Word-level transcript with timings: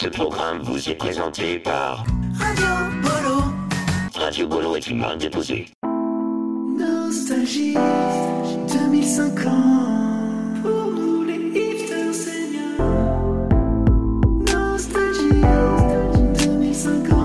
Ce 0.00 0.08
programme 0.08 0.62
vous 0.62 0.88
est 0.88 0.94
présenté 0.94 1.58
par 1.58 2.06
Radio 2.38 2.66
Bolo. 3.02 3.42
Radio 4.14 4.46
Bolo 4.46 4.76
est 4.76 4.86
une 4.86 4.96
marque 4.96 5.18
déposée. 5.18 5.66
Nostalgie 6.74 7.74
2050. 7.74 9.52
Pour 10.62 10.90
nous 10.90 11.24
les 11.24 11.34
hipsters 11.54 12.14
seniors. 12.14 12.80
Nostalgie 14.50 15.42
2050. 16.46 17.20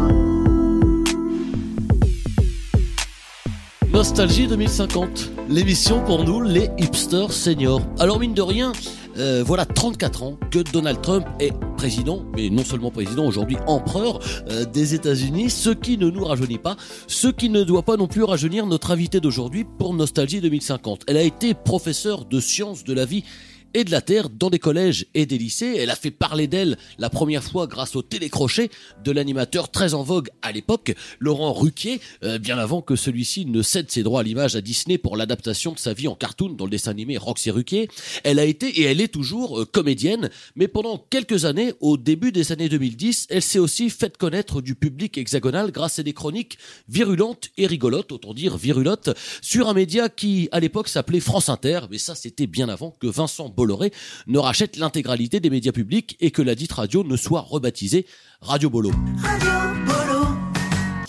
Nostalgie 3.93 4.47
2050, 4.47 5.31
l'émission 5.47 6.03
pour 6.03 6.25
nous, 6.25 6.41
les 6.41 6.69
hipsters 6.77 7.31
seniors. 7.31 7.79
Alors 7.99 8.19
mine 8.19 8.33
de 8.33 8.41
rien, 8.41 8.73
euh, 9.17 9.43
voilà 9.45 9.65
34 9.65 10.23
ans 10.23 10.37
que 10.51 10.59
Donald 10.59 11.01
Trump 11.01 11.25
est 11.39 11.53
président, 11.77 12.25
mais 12.35 12.49
non 12.49 12.63
seulement 12.63 12.91
président, 12.91 13.25
aujourd'hui 13.25 13.57
empereur 13.67 14.19
euh, 14.49 14.65
des 14.65 14.93
États-Unis, 14.93 15.49
ce 15.49 15.69
qui 15.69 15.97
ne 15.97 16.09
nous 16.09 16.23
rajeunit 16.23 16.57
pas, 16.57 16.75
ce 17.07 17.27
qui 17.27 17.49
ne 17.49 17.63
doit 17.63 17.83
pas 17.83 17.97
non 17.97 18.07
plus 18.07 18.23
rajeunir 18.23 18.65
notre 18.65 18.91
invité 18.91 19.19
d'aujourd'hui 19.19 19.65
pour 19.77 19.93
Nostalgie 19.93 20.41
2050. 20.41 21.03
Elle 21.07 21.17
a 21.17 21.23
été 21.23 21.53
professeure 21.53 22.25
de 22.25 22.39
sciences 22.39 22.83
de 22.83 22.93
la 22.93 23.05
vie 23.05 23.23
et 23.75 23.83
de 23.83 23.91
la 23.91 23.99
Terre 23.99 24.29
dans 24.29 24.49
des 24.49 24.57
collèges 24.57 25.05
et 25.13 25.25
des 25.25 25.37
lycées. 25.37 25.75
Elle 25.77 25.89
a 25.89 25.97
fait 25.97 26.09
parler 26.09 26.47
d'elle 26.47 26.77
la 26.97 27.09
première 27.09 27.43
fois 27.43 27.67
grâce 27.67 27.97
au 27.97 28.01
télécrochet 28.01 28.69
de 29.03 29.11
l'animateur 29.11 29.69
très 29.69 29.93
en 29.93 30.01
vogue 30.01 30.29
à 30.41 30.53
l'époque, 30.53 30.95
Laurent 31.19 31.51
Ruquier, 31.51 31.99
euh, 32.23 32.39
bien 32.39 32.57
avant 32.57 32.81
que 32.81 32.95
celui-ci 32.95 33.45
ne 33.45 33.61
cède 33.61 33.91
ses 33.91 34.01
droits 34.01 34.21
à 34.21 34.23
l'image 34.23 34.55
à 34.55 34.61
Disney 34.61 34.97
pour 34.97 35.17
l'adaptation 35.17 35.73
de 35.73 35.79
sa 35.79 35.91
vie 35.91 36.07
en 36.07 36.15
cartoon 36.15 36.53
dans 36.53 36.63
le 36.63 36.71
dessin 36.71 36.91
animé 36.91 37.17
Roxy 37.17 37.51
Ruquier. 37.51 37.89
Elle 38.23 38.39
a 38.39 38.45
été 38.45 38.69
et 38.79 38.83
elle 38.83 39.01
est 39.01 39.09
toujours 39.09 39.59
euh, 39.59 39.65
comédienne, 39.65 40.29
mais 40.55 40.69
pendant 40.69 40.97
quelques 40.97 41.43
années, 41.43 41.73
au 41.81 41.97
début 41.97 42.31
des 42.31 42.53
années 42.53 42.69
2010, 42.69 43.27
elle 43.29 43.41
s'est 43.41 43.59
aussi 43.59 43.89
faite 43.89 44.15
connaître 44.15 44.61
du 44.61 44.75
public 44.75 45.17
hexagonal 45.17 45.73
grâce 45.73 45.99
à 45.99 46.03
des 46.03 46.13
chroniques 46.13 46.57
virulentes 46.87 47.49
et 47.57 47.67
rigolotes, 47.67 48.13
autant 48.13 48.33
dire 48.33 48.55
virulentes, 48.55 49.09
sur 49.41 49.67
un 49.67 49.73
média 49.73 50.07
qui 50.07 50.47
à 50.53 50.61
l'époque 50.61 50.87
s'appelait 50.87 51.19
France 51.19 51.49
Inter, 51.49 51.81
mais 51.91 51.97
ça 51.97 52.15
c'était 52.15 52.47
bien 52.47 52.69
avant 52.69 52.91
que 52.91 53.07
Vincent 53.07 53.49
Bolloré 53.49 53.64
ne 54.27 54.37
rachète 54.37 54.77
l'intégralité 54.77 55.39
des 55.39 55.49
médias 55.49 55.71
publics 55.71 56.17
et 56.19 56.31
que 56.31 56.41
la 56.41 56.55
dite 56.55 56.73
radio 56.73 57.03
ne 57.03 57.15
soit 57.17 57.41
rebaptisée 57.41 58.05
Radio 58.41 58.69
Bolo. 58.69 58.91
Radio 59.21 59.49
Bolo. 59.85 60.05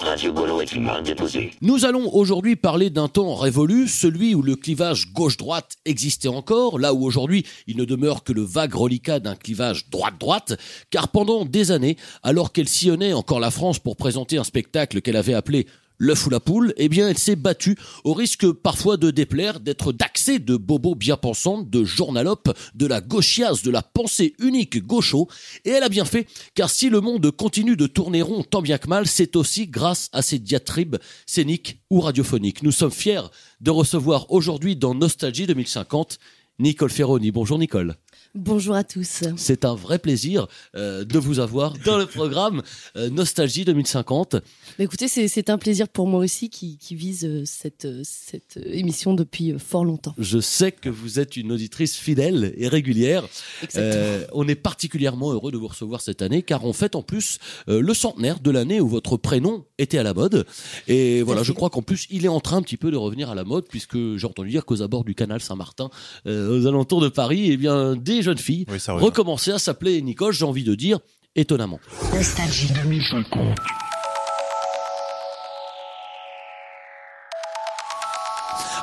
Radio 0.00 0.32
Bolo 0.32 0.60
est 0.60 0.72
une 0.72 0.84
marque 0.84 1.04
déposée. 1.04 1.50
Nous 1.60 1.84
allons 1.84 2.14
aujourd'hui 2.14 2.54
parler 2.54 2.90
d'un 2.90 3.08
temps 3.08 3.34
révolu, 3.34 3.88
celui 3.88 4.34
où 4.34 4.42
le 4.42 4.54
clivage 4.54 5.12
gauche-droite 5.12 5.76
existait 5.84 6.28
encore, 6.28 6.78
là 6.78 6.94
où 6.94 7.04
aujourd'hui 7.04 7.44
il 7.66 7.76
ne 7.76 7.84
demeure 7.84 8.22
que 8.22 8.32
le 8.32 8.42
vague 8.42 8.74
reliquat 8.74 9.18
d'un 9.18 9.34
clivage 9.34 9.90
droite-droite, 9.90 10.58
car 10.90 11.08
pendant 11.08 11.44
des 11.44 11.72
années, 11.72 11.96
alors 12.22 12.52
qu'elle 12.52 12.68
sillonnait 12.68 13.12
encore 13.12 13.40
la 13.40 13.50
France 13.50 13.78
pour 13.78 13.96
présenter 13.96 14.38
un 14.38 14.44
spectacle 14.44 15.00
qu'elle 15.00 15.16
avait 15.16 15.34
appelé 15.34 15.66
l'œuf 15.98 16.26
ou 16.26 16.30
la 16.30 16.40
poule, 16.40 16.72
eh 16.76 16.88
bien, 16.88 17.08
elle 17.08 17.18
s'est 17.18 17.36
battue 17.36 17.76
au 18.04 18.12
risque 18.12 18.50
parfois 18.52 18.96
de 18.96 19.10
déplaire, 19.10 19.60
d'être 19.60 19.92
d'accès 19.92 20.38
de 20.38 20.56
bobos 20.56 20.94
bien 20.94 21.16
pensantes, 21.16 21.70
de 21.70 21.84
journalopes, 21.84 22.56
de 22.74 22.86
la 22.86 23.00
gauchiasse, 23.00 23.62
de 23.62 23.70
la 23.70 23.82
pensée 23.82 24.34
unique 24.38 24.84
gaucho. 24.84 25.28
Et 25.64 25.70
elle 25.70 25.82
a 25.82 25.88
bien 25.88 26.04
fait, 26.04 26.26
car 26.54 26.70
si 26.70 26.90
le 26.90 27.00
monde 27.00 27.30
continue 27.30 27.76
de 27.76 27.86
tourner 27.86 28.22
rond 28.22 28.42
tant 28.42 28.62
bien 28.62 28.78
que 28.78 28.88
mal, 28.88 29.06
c'est 29.06 29.36
aussi 29.36 29.66
grâce 29.66 30.08
à 30.12 30.22
ses 30.22 30.38
diatribes 30.38 30.96
scéniques 31.26 31.80
ou 31.90 32.00
radiophoniques. 32.00 32.62
Nous 32.62 32.72
sommes 32.72 32.90
fiers 32.90 33.30
de 33.60 33.70
recevoir 33.70 34.30
aujourd'hui 34.30 34.76
dans 34.76 34.94
Nostalgie 34.94 35.46
2050 35.46 36.18
Nicole 36.58 36.90
Ferroni. 36.90 37.30
Bonjour 37.30 37.58
Nicole. 37.58 37.96
Bonjour 38.36 38.74
à 38.74 38.84
tous. 38.84 39.22
C'est 39.36 39.64
un 39.64 39.74
vrai 39.74 39.98
plaisir 39.98 40.46
euh, 40.74 41.06
de 41.06 41.18
vous 41.18 41.38
avoir 41.38 41.72
dans 41.86 41.96
le 41.96 42.04
programme 42.04 42.62
euh, 42.94 43.08
Nostalgie 43.08 43.64
2050. 43.64 44.32
Bah, 44.32 44.40
écoutez, 44.78 45.08
c'est 45.08 45.48
un 45.48 45.56
plaisir 45.56 45.88
pour 45.88 46.06
moi 46.06 46.20
aussi 46.20 46.50
qui, 46.50 46.76
qui 46.76 46.94
vise 46.94 47.24
euh, 47.24 47.44
cette, 47.46 47.88
cette 48.04 48.58
émission 48.66 49.14
depuis 49.14 49.58
fort 49.58 49.86
longtemps. 49.86 50.14
Je 50.18 50.38
sais 50.38 50.70
que 50.70 50.90
vous 50.90 51.18
êtes 51.18 51.38
une 51.38 51.50
auditrice 51.50 51.96
fidèle 51.96 52.52
et 52.58 52.68
régulière. 52.68 53.26
Exactement. 53.62 54.26
On 54.34 54.46
est 54.46 54.54
particulièrement 54.54 55.32
heureux 55.32 55.50
de 55.50 55.56
vous 55.56 55.68
recevoir 55.68 56.02
cette 56.02 56.20
année 56.20 56.42
car 56.42 56.66
on 56.66 56.74
fête 56.74 56.94
en 56.94 57.02
plus 57.02 57.38
le 57.66 57.94
centenaire 57.94 58.40
de 58.40 58.50
l'année 58.50 58.82
où 58.82 58.88
votre 58.88 59.16
prénom 59.16 59.64
était 59.78 59.98
à 59.98 60.02
la 60.02 60.12
mode. 60.12 60.44
Et 60.88 61.22
voilà, 61.22 61.42
je 61.42 61.52
crois 61.52 61.70
qu'en 61.70 61.82
plus 61.82 62.06
il 62.10 62.26
est 62.26 62.28
en 62.28 62.40
train 62.40 62.58
un 62.58 62.62
petit 62.62 62.76
peu 62.76 62.90
de 62.90 62.96
revenir 62.96 63.30
à 63.30 63.34
la 63.34 63.44
mode 63.44 63.64
puisque 63.66 63.96
j'ai 64.16 64.26
entendu 64.26 64.50
dire 64.50 64.66
qu'aux 64.66 64.82
abords 64.82 65.04
du 65.04 65.14
canal 65.14 65.40
Saint-Martin, 65.40 65.88
aux 66.26 66.66
alentours 66.66 67.00
de 67.00 67.08
Paris, 67.08 67.50
eh 67.50 67.56
bien 67.56 67.96
des 68.06 68.22
jeunes 68.22 68.38
filles 68.38 68.64
Oui, 68.70 68.78
recommençaient 68.88 69.52
à 69.52 69.58
s'appeler 69.58 70.00
Nicole, 70.00 70.32
j'ai 70.32 70.44
envie 70.44 70.64
de 70.64 70.74
dire 70.74 71.00
étonnamment. 71.34 71.80
Nostalgie 72.14 72.68
2050. 72.82 73.58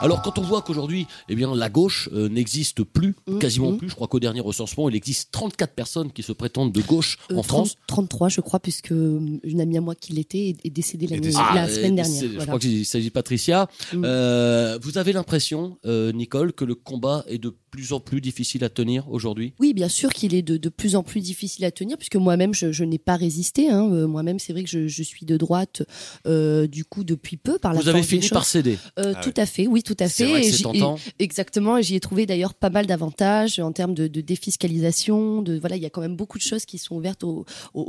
Alors 0.02 0.22
quand 0.22 0.38
on 0.38 0.42
voit 0.42 0.62
qu'aujourd'hui, 0.62 1.08
eh 1.30 1.36
bien 1.36 1.54
la 1.56 1.70
gauche 1.70 2.10
euh, 2.14 2.28
n'existe 2.28 2.84
plus, 2.84 3.16
Mhm. 3.28 3.40
quasiment 3.40 3.72
Mhm. 3.72 3.78
plus, 3.78 3.90
je 3.90 3.96
crois 3.96 4.08
qu'au 4.08 4.20
dernier 4.20 4.42
recensement, 4.42 4.90
il 4.90 4.96
existe 4.96 5.30
34 5.32 5.74
personnes 5.74 6.12
qui 6.12 6.24
se 6.24 6.32
prétendent 6.34 6.72
de 6.74 6.82
gauche 6.82 7.18
Euh, 7.32 7.36
en 7.36 7.42
30 7.42 7.46
France. 7.46 7.76
33, 7.88 8.30
je 8.30 8.42
crois, 8.42 8.60
puisque 8.60 8.92
euh, 8.92 9.20
une 9.44 9.62
amie 9.62 9.78
à 9.78 9.82
moi 9.82 9.96
qui 9.96 10.14
l'était 10.14 10.50
est, 10.50 10.58
est 10.66 10.70
décédée 10.70 11.08
décédée. 11.08 11.32
la 11.32 11.64
Ah, 11.64 11.70
semaine 11.70 11.94
euh, 11.94 12.04
dernière. 12.04 12.24
Je 12.40 12.46
crois 12.46 12.60
qu'il 12.60 12.86
s'agit 12.86 13.08
de 13.08 13.14
Patricia. 13.14 13.70
Mm. 13.94 14.02
Euh, 14.06 14.80
vous 14.82 14.98
avez 14.98 15.14
l'impression, 15.14 15.78
euh, 15.86 16.12
Nicole, 16.12 16.52
que 16.54 16.66
le 16.66 16.76
combat 16.76 17.24
est 17.28 17.38
de 17.38 17.54
plus 17.72 17.94
en 17.94 18.00
plus 18.00 18.20
difficile 18.22 18.64
à 18.64 18.70
tenir 18.70 19.10
aujourd'hui? 19.10 19.54
Oui, 19.60 19.74
bien 19.74 19.88
sûr 19.90 20.12
qu'il 20.14 20.36
est 20.36 20.42
de, 20.42 20.58
de 20.58 20.70
plus 20.70 20.96
en 20.96 21.04
plus 21.04 21.22
difficile 21.22 21.66
à 21.66 21.72
tenir, 21.72 21.98
puisque 21.98 22.16
moi-même, 22.18 22.54
je, 22.54 22.72
je 22.72 22.84
n'ai 22.84 23.00
pas 23.00 23.16
résisté. 23.16 23.70
hein. 23.70 23.90
Euh, 23.92 24.08
Moi-même, 24.08 24.38
c'est 24.40 24.54
vrai 24.54 24.64
que 24.64 24.70
je, 24.70 24.88
je 24.88 25.04
suis 25.04 25.26
de 25.26 25.38
droite, 25.38 25.82
euh, 26.28 26.68
du 26.68 26.84
coup, 26.86 27.04
depuis 27.04 27.38
peu, 27.38 27.58
par 27.58 27.74
la 27.74 27.80
Vous 27.80 27.88
avez 27.90 28.04
fini 28.04 28.28
par 28.30 28.44
choses. 28.44 28.52
céder. 28.52 28.78
Euh, 29.00 29.14
Ah 29.16 29.22
tout 29.24 29.34
oui. 29.36 29.42
à 29.42 29.46
fait, 29.46 29.53
oui, 29.68 29.84
tout 29.84 29.96
à 30.00 30.10
fait. 30.10 30.26
vrai 30.26 30.42
que 30.42 30.48
Et 30.48 31.24
exactement, 31.24 31.78
et 31.78 31.84
j'y 31.84 31.96
ai 31.96 32.00
trouvé 32.00 32.26
d'ailleurs 32.26 32.54
pas 32.54 32.70
mal 32.70 32.86
d'avantages 32.86 33.60
en 33.60 33.72
termes 33.72 33.94
de, 33.94 34.08
de 34.08 34.22
défiscalisation. 34.22 35.42
De 35.42 35.58
voilà, 35.58 35.76
il 35.76 35.84
y 35.84 35.86
a 35.86 35.90
quand 35.90 36.02
même 36.02 36.16
beaucoup 36.16 36.38
de 36.38 36.44
choses 36.44 36.66
qui 36.66 36.78
sont 36.78 36.96
ouvertes 36.96 37.24
aux, 37.24 37.46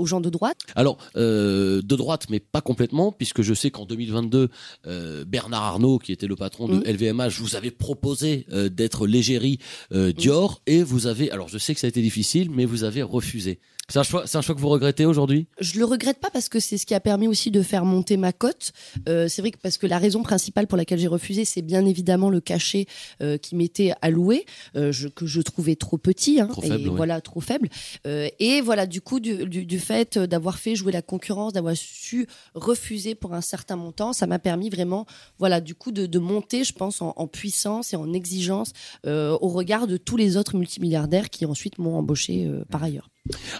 gens 0.06 0.20
de 0.20 0.30
droite. 0.30 0.58
Alors, 0.76 0.98
euh, 1.16 1.80
de 1.82 1.96
droite, 1.96 2.26
mais 2.30 2.40
pas 2.40 2.60
complètement, 2.60 3.12
puisque 3.12 3.42
je 3.42 3.54
sais 3.54 3.70
qu'en 3.70 3.86
2022, 3.86 4.48
euh, 4.86 5.24
Bernard 5.24 5.62
Arnault, 5.62 5.98
qui 5.98 6.12
était 6.12 6.26
le 6.26 6.36
patron 6.36 6.68
de 6.68 6.74
Mm. 6.74 6.82
LVMH, 6.86 7.40
vous 7.40 7.56
avez 7.56 7.70
proposé 7.70 8.46
euh, 8.52 8.68
d'être 8.68 9.06
l'égérie 9.06 9.58
Dior, 9.90 10.60
et 10.66 10.82
vous 10.82 11.06
avez, 11.06 11.30
alors 11.30 11.48
je 11.48 11.58
sais 11.58 11.74
que 11.74 11.80
ça 11.80 11.86
a 11.86 11.88
été 11.88 12.02
difficile, 12.02 12.50
mais 12.50 12.64
vous 12.64 12.84
avez 12.84 13.02
refusé. 13.02 13.60
C'est 13.90 13.98
un 13.98 14.02
choix, 14.02 14.26
c'est 14.26 14.38
un 14.38 14.40
choix 14.40 14.54
que 14.54 14.60
vous 14.60 14.68
regrettez 14.70 15.04
aujourd'hui? 15.04 15.46
Je 15.60 15.78
le 15.78 15.84
regrette 15.84 16.18
pas 16.18 16.30
parce 16.30 16.48
que 16.48 16.58
c'est 16.58 16.78
ce 16.78 16.86
qui 16.86 16.94
a 16.94 17.00
permis 17.00 17.28
aussi 17.28 17.50
de 17.50 17.60
faire 17.60 17.84
monter 17.84 18.16
ma 18.16 18.32
cote. 18.32 18.72
Euh, 19.08 19.28
c'est 19.28 19.42
vrai 19.42 19.50
que 19.50 19.58
parce 19.58 19.76
que 19.76 19.86
la 19.86 19.98
raison 19.98 20.22
principale 20.22 20.66
pour 20.66 20.78
laquelle 20.78 20.98
j'ai 20.98 21.06
refusé, 21.06 21.44
c'est 21.44 21.60
bien 21.60 21.84
évidemment 21.84 22.30
le 22.30 22.40
cachet 22.40 22.86
euh, 23.20 23.36
qui 23.36 23.56
m'était 23.56 23.92
alloué, 24.00 24.46
euh, 24.74 24.90
je, 24.90 25.08
que 25.08 25.26
je 25.26 25.42
trouvais 25.42 25.76
trop 25.76 25.98
petit, 25.98 26.40
hein, 26.40 26.46
Trop 26.46 26.62
et 26.62 26.68
faible, 26.68 26.88
ouais. 26.88 26.96
voilà 26.96 27.20
trop 27.20 27.40
faible. 27.40 27.68
Euh, 28.06 28.28
et 28.38 28.62
voilà 28.62 28.86
du 28.86 29.02
coup 29.02 29.20
du, 29.20 29.44
du, 29.46 29.66
du 29.66 29.78
fait 29.78 30.18
d'avoir 30.18 30.58
fait 30.58 30.74
jouer 30.76 30.90
la 30.92 31.02
concurrence, 31.02 31.52
d'avoir 31.52 31.76
su 31.76 32.26
refuser 32.54 33.14
pour 33.14 33.34
un 33.34 33.42
certain 33.42 33.76
montant, 33.76 34.14
ça 34.14 34.26
m'a 34.26 34.38
permis 34.38 34.70
vraiment, 34.70 35.04
voilà 35.38 35.60
du 35.60 35.74
coup 35.74 35.92
de, 35.92 36.06
de 36.06 36.18
monter, 36.18 36.64
je 36.64 36.72
pense, 36.72 37.02
en, 37.02 37.12
en 37.16 37.26
puissance 37.26 37.92
et 37.92 37.96
en 37.96 38.12
exigence 38.14 38.72
euh, 39.06 39.36
au 39.42 39.48
regard 39.48 39.86
de 39.86 39.98
tous 39.98 40.16
les 40.16 40.38
autres 40.38 40.56
multimilliardaires 40.56 41.28
qui 41.28 41.44
ensuite 41.44 41.78
m'ont 41.78 41.96
embauché 41.98 42.46
euh, 42.46 42.64
par 42.70 42.82
ailleurs. 42.82 43.10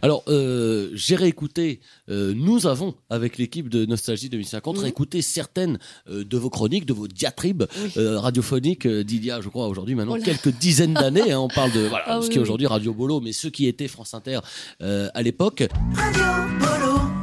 Alors, 0.03 0.25
euh, 0.29 0.91
j'ai 0.93 1.17
réécouté, 1.17 1.81
euh, 2.11 2.35
nous 2.37 2.67
avons, 2.67 2.95
avec 3.09 3.39
l'équipe 3.39 3.71
de 3.71 3.87
Nostalgie 3.87 4.29
2050, 4.29 4.77
Mhm. 4.77 4.83
réécouté 4.83 5.23
certaines 5.23 5.79
euh, 6.11 6.23
de 6.23 6.37
vos 6.37 6.51
chroniques, 6.51 6.85
de 6.85 6.93
vos 6.93 7.09
diatribes 7.09 7.65
Oui. 7.83 7.93
euh, 7.97 8.19
radiophoniques 8.21 8.85
euh, 8.87 9.03
d'il 9.03 9.25
y 9.25 9.31
a, 9.31 9.41
je 9.41 9.49
crois, 9.49 9.67
aujourd'hui 9.69 9.95
maintenant 9.95 10.17
Oh 10.19 10.23
quelques 10.23 10.51
dizaines 10.59 10.93
d'années. 10.95 11.33
hein, 11.33 11.39
on 11.41 11.49
parle 11.49 11.73
de 11.73 11.81
voilà, 11.87 12.05
Ah 12.07 12.19
ce 12.21 12.27
oui, 12.27 12.33
qui 12.33 12.39
est 12.39 12.43
aujourd'hui 12.43 12.67
Radio 12.67 12.93
Bolo, 12.93 13.21
mais 13.21 13.33
ce 13.33 13.49
qui 13.49 13.67
était 13.67 13.89
France 13.89 14.13
Inter 14.13 14.41
euh, 14.83 15.09
à 15.15 15.23
l'époque. 15.23 15.65
Radio 15.95 16.25
Bolo. 16.61 17.14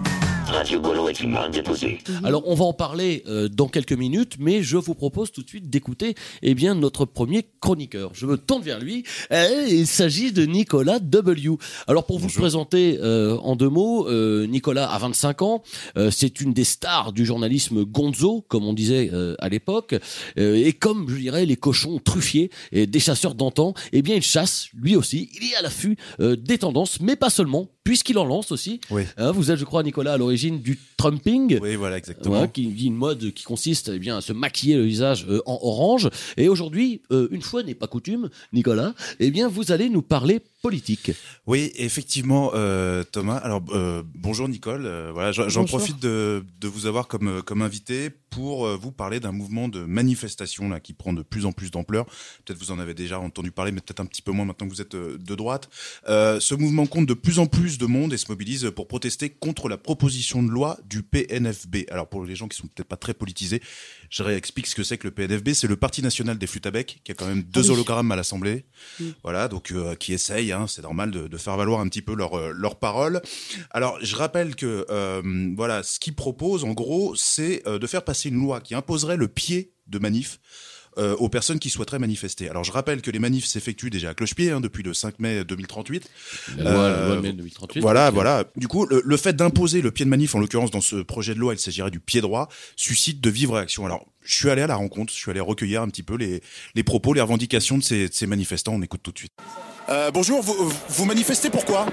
Radio 0.51 0.81
Bolo 0.81 1.07
est 1.07 1.21
une 1.21 1.31
marque 1.31 1.51
déposée. 1.51 2.00
Alors, 2.24 2.44
on 2.45 2.56
va 2.56 2.65
en 2.65 2.74
parler 2.74 3.24
euh, 3.27 3.48
dans 3.48 3.68
quelques 3.68 3.94
minutes, 3.94 4.36
mais 4.38 4.62
je 4.62 4.75
vous 4.75 4.94
propose 4.95 5.31
tout 5.31 5.44
de 5.44 5.48
suite 5.48 5.69
d'écouter 5.69 6.13
eh 6.42 6.53
bien 6.53 6.75
notre 6.75 7.06
premier 7.06 7.48
chroniqueur. 7.62 8.12
Je 8.13 8.25
me 8.25 8.38
tourne 8.38 8.62
vers 8.62 8.80
lui. 8.80 9.03
Euh, 9.31 9.65
il 9.69 9.88
s'agit 9.88 10.33
de 10.33 10.45
Nicolas 10.45 11.00
W. 11.00 11.51
Alors, 11.88 12.06
pour 12.06 12.19
vous 12.19 12.27
présenter 12.27 13.00
euh, 13.01 13.38
en 13.38 13.56
deux 13.56 13.69
mots, 13.69 14.07
euh, 14.09 14.45
Nicolas 14.45 14.92
a 14.92 14.98
25 15.00 15.42
ans. 15.42 15.63
Euh, 15.98 16.12
c'est 16.12 16.42
une 16.42 16.53
des 16.53 16.65
stars 16.65 17.13
du 17.13 17.25
journalisme 17.25 17.86
gonzo, 17.86 18.42
comme 18.48 18.65
on 18.65 18.74
disait 18.74 19.09
euh, 19.13 19.36
à 19.39 19.48
l'époque. 19.48 19.95
Euh, 20.38 20.56
et 20.56 20.74
comme, 20.74 21.07
je 21.09 21.15
dirais, 21.15 21.45
les 21.45 21.56
cochons 21.56 22.00
truffiers 22.03 22.51
et 22.74 22.88
des 22.88 23.00
chasseurs 23.00 23.36
d'antan, 23.36 23.74
eh 23.94 24.01
bien, 24.01 24.15
il 24.15 24.21
chasse, 24.21 24.68
lui 24.74 24.98
aussi. 24.98 25.30
Il 25.39 25.50
est 25.50 25.56
à 25.56 25.62
l'affût 25.62 25.98
euh, 26.19 26.36
des 26.36 26.57
tendances, 26.57 27.00
mais 27.00 27.15
pas 27.15 27.30
seulement, 27.30 27.69
puisqu'il 27.83 28.17
en 28.17 28.25
lance 28.25 28.51
aussi. 28.51 28.79
Oui. 28.89 29.03
Hein, 29.17 29.31
vous 29.31 29.51
êtes, 29.51 29.57
je 29.57 29.65
crois, 29.65 29.83
Nicolas, 29.83 30.13
à 30.13 30.17
l'origine 30.17 30.59
du 30.61 30.77
trumping. 30.97 31.59
Oui, 31.61 31.75
voilà, 31.75 31.97
exactement. 31.97 32.35
Voilà, 32.35 32.47
qui 32.47 32.67
est 32.67 32.85
une 32.85 32.95
mode 32.95 33.31
qui 33.31 33.43
consiste 33.43 33.91
eh 33.93 33.99
bien 33.99 34.17
à 34.17 34.21
se 34.21 34.33
maquiller 34.33 34.77
le 34.77 34.83
visage 34.83 35.25
euh, 35.29 35.41
en 35.45 35.59
orange. 35.61 36.09
Et 36.37 36.49
aujourd'hui, 36.49 37.01
euh, 37.11 37.27
une 37.31 37.41
fois 37.41 37.63
n'est 37.63 37.75
pas 37.75 37.87
coutume, 37.87 38.29
Nicolas, 38.53 38.93
eh 39.19 39.31
bien 39.31 39.47
vous 39.47 39.71
allez 39.71 39.89
nous 39.89 40.01
parler 40.01 40.41
politique. 40.61 41.11
Oui, 41.47 41.71
effectivement, 41.75 42.51
euh, 42.53 43.03
Thomas. 43.03 43.37
Alors 43.37 43.63
euh, 43.69 44.03
bonjour 44.15 44.47
Nicole. 44.47 44.85
Euh, 44.85 45.11
voilà, 45.11 45.31
j'en 45.31 45.65
profite 45.65 45.99
de, 45.99 46.45
de 46.59 46.67
vous 46.67 46.85
avoir 46.85 47.07
comme 47.07 47.41
comme 47.41 47.61
invité 47.61 48.09
pour 48.29 48.65
vous 48.77 48.91
parler 48.93 49.19
d'un 49.19 49.33
mouvement 49.33 49.67
de 49.67 49.83
manifestation 49.83 50.69
là 50.69 50.79
qui 50.79 50.93
prend 50.93 51.11
de 51.11 51.21
plus 51.21 51.45
en 51.45 51.51
plus 51.51 51.69
d'ampleur. 51.69 52.05
Peut-être 52.45 52.57
vous 52.57 52.71
en 52.71 52.79
avez 52.79 52.93
déjà 52.93 53.19
entendu 53.19 53.51
parler, 53.51 53.73
mais 53.73 53.81
peut-être 53.81 53.99
un 53.99 54.05
petit 54.05 54.21
peu 54.21 54.31
moins 54.31 54.45
maintenant 54.45 54.67
que 54.67 54.73
vous 54.73 54.81
êtes 54.81 54.95
de 54.95 55.35
droite. 55.35 55.69
Euh, 56.07 56.39
ce 56.39 56.55
mouvement 56.55 56.85
compte 56.85 57.07
de 57.07 57.13
plus 57.13 57.39
en 57.39 57.45
plus 57.45 57.77
de 57.77 57.85
monde 57.85 58.13
et 58.13 58.17
se 58.17 58.27
mobilise 58.29 58.71
pour 58.73 58.87
protester 58.87 59.29
contre 59.29 59.67
la 59.67 59.77
proposition 59.77 60.43
de 60.43 60.49
loi 60.49 60.79
du 60.85 61.03
PNFB. 61.03 61.89
Alors 61.89 62.07
pour 62.07 62.23
les 62.23 62.35
gens 62.35 62.47
qui 62.47 62.57
sont 62.57 62.67
peut-être 62.67 62.87
pas 62.87 62.95
très 62.95 63.13
politisés, 63.13 63.61
je 64.11 64.23
réexplique 64.23 64.67
ce 64.67 64.75
que 64.75 64.83
c'est 64.83 64.97
que 64.97 65.07
le 65.07 65.11
PNFB. 65.11 65.53
C'est 65.53 65.67
le 65.67 65.77
Parti 65.77 66.03
national 66.03 66.37
des 66.37 66.45
flûtes 66.45 66.65
à 66.65 66.71
bec 66.71 66.99
qui 67.03 67.11
a 67.13 67.15
quand 67.15 67.25
même 67.25 67.43
deux 67.43 67.69
oui. 67.69 67.71
hologrammes 67.71 68.11
à 68.11 68.17
l'Assemblée. 68.17 68.65
Mm. 68.99 69.05
Voilà, 69.23 69.47
donc 69.47 69.71
euh, 69.71 69.95
qui 69.95 70.13
essayent, 70.13 70.51
hein, 70.51 70.67
c'est 70.67 70.81
normal 70.81 71.11
de, 71.11 71.27
de 71.27 71.37
faire 71.37 71.55
valoir 71.55 71.79
un 71.79 71.87
petit 71.87 72.01
peu 72.01 72.13
leur 72.13 72.37
euh, 72.37 72.51
leur 72.53 72.77
parole. 72.77 73.21
Alors, 73.71 73.97
je 74.01 74.15
rappelle 74.17 74.55
que 74.55 74.85
euh, 74.89 75.53
voilà, 75.55 75.81
ce 75.81 75.97
qu'ils 75.97 76.13
proposent, 76.13 76.65
en 76.65 76.73
gros, 76.73 77.15
c'est 77.15 77.63
de 77.65 77.87
faire 77.87 78.03
passer 78.03 78.29
une 78.29 78.39
loi 78.39 78.59
qui 78.59 78.75
imposerait 78.75 79.15
le 79.15 79.29
pied 79.29 79.73
de 79.87 79.97
manif. 79.97 80.39
Euh, 80.97 81.15
aux 81.15 81.29
personnes 81.29 81.59
qui 81.59 81.69
souhaiteraient 81.69 81.99
manifester. 81.99 82.49
Alors 82.49 82.63
je 82.63 82.71
rappelle 82.71 83.01
que 83.01 83.11
les 83.11 83.19
manifs 83.19 83.45
s'effectuent 83.45 83.89
déjà 83.89 84.09
à 84.09 84.13
cloche-pied 84.13 84.51
hein, 84.51 84.59
depuis 84.61 84.83
le 84.83 84.93
5 84.93 85.19
mai 85.19 85.43
2038. 85.45 86.09
La 86.57 86.63
loi, 86.63 86.71
la 86.73 86.95
Euh, 86.95 87.07
loi 87.07 87.15
de 87.17 87.21
mai 87.21 87.33
2038. 87.33 87.81
Voilà, 87.81 88.09
voilà. 88.11 88.43
Du 88.55 88.67
coup, 88.67 88.85
le, 88.85 89.01
le 89.03 89.17
fait 89.17 89.33
d'imposer 89.33 89.81
le 89.81 89.91
pied 89.91 90.05
de 90.05 90.09
manif, 90.09 90.35
en 90.35 90.39
l'occurrence 90.39 90.71
dans 90.71 90.81
ce 90.81 90.97
projet 90.97 91.33
de 91.33 91.39
loi, 91.39 91.53
il 91.53 91.59
s'agirait 91.59 91.91
du 91.91 91.99
pied 91.99 92.21
droit, 92.21 92.49
suscite 92.75 93.21
de 93.21 93.29
vives 93.29 93.51
réactions. 93.51 93.85
Alors, 93.85 94.05
je 94.23 94.35
suis 94.35 94.49
allé 94.49 94.61
à 94.61 94.67
la 94.67 94.75
rencontre, 94.75 95.11
je 95.13 95.17
suis 95.17 95.31
allé 95.31 95.39
recueillir 95.39 95.81
un 95.81 95.88
petit 95.89 96.03
peu 96.03 96.15
les, 96.15 96.41
les 96.75 96.83
propos, 96.83 97.13
les 97.13 97.21
revendications 97.21 97.77
de 97.77 97.83
ces, 97.83 98.09
de 98.09 98.13
ces 98.13 98.27
manifestants. 98.27 98.73
On 98.73 98.81
écoute 98.81 99.01
tout 99.01 99.11
de 99.11 99.17
suite. 99.17 99.33
Euh, 99.89 100.11
bonjour, 100.11 100.41
vous, 100.43 100.71
vous 100.89 101.05
manifestez 101.05 101.49
pourquoi 101.49 101.88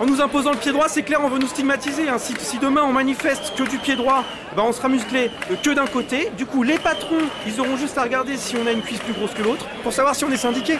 En 0.00 0.06
nous 0.06 0.20
imposant 0.20 0.50
le 0.50 0.56
pied 0.56 0.72
droit, 0.72 0.88
c'est 0.88 1.04
clair, 1.04 1.20
on 1.22 1.28
veut 1.28 1.38
nous 1.38 1.46
stigmatiser. 1.46 2.08
hein. 2.08 2.16
Si, 2.18 2.58
demain 2.58 2.82
on 2.82 2.92
manifeste 2.92 3.54
que 3.56 3.62
du 3.62 3.78
pied 3.78 3.94
droit, 3.94 4.24
ben 4.56 4.64
on 4.66 4.72
sera 4.72 4.88
musclé 4.88 5.30
que 5.62 5.70
d'un 5.70 5.86
côté. 5.86 6.30
Du 6.36 6.46
coup, 6.46 6.64
les 6.64 6.78
patrons, 6.78 7.22
ils 7.46 7.60
auront 7.60 7.76
juste 7.76 7.96
à 7.96 8.02
regarder 8.02 8.36
si 8.36 8.56
on 8.56 8.66
a 8.66 8.72
une 8.72 8.82
cuisse 8.82 8.98
plus 8.98 9.12
grosse 9.12 9.32
que 9.34 9.42
l'autre 9.42 9.66
pour 9.84 9.92
savoir 9.92 10.16
si 10.16 10.24
on 10.24 10.30
est 10.32 10.36
syndiqué. 10.36 10.78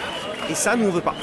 Et 0.49 0.55
ça, 0.55 0.75
nous, 0.75 0.87
on 0.87 0.91
veut 0.91 0.99
pas. 1.01 1.15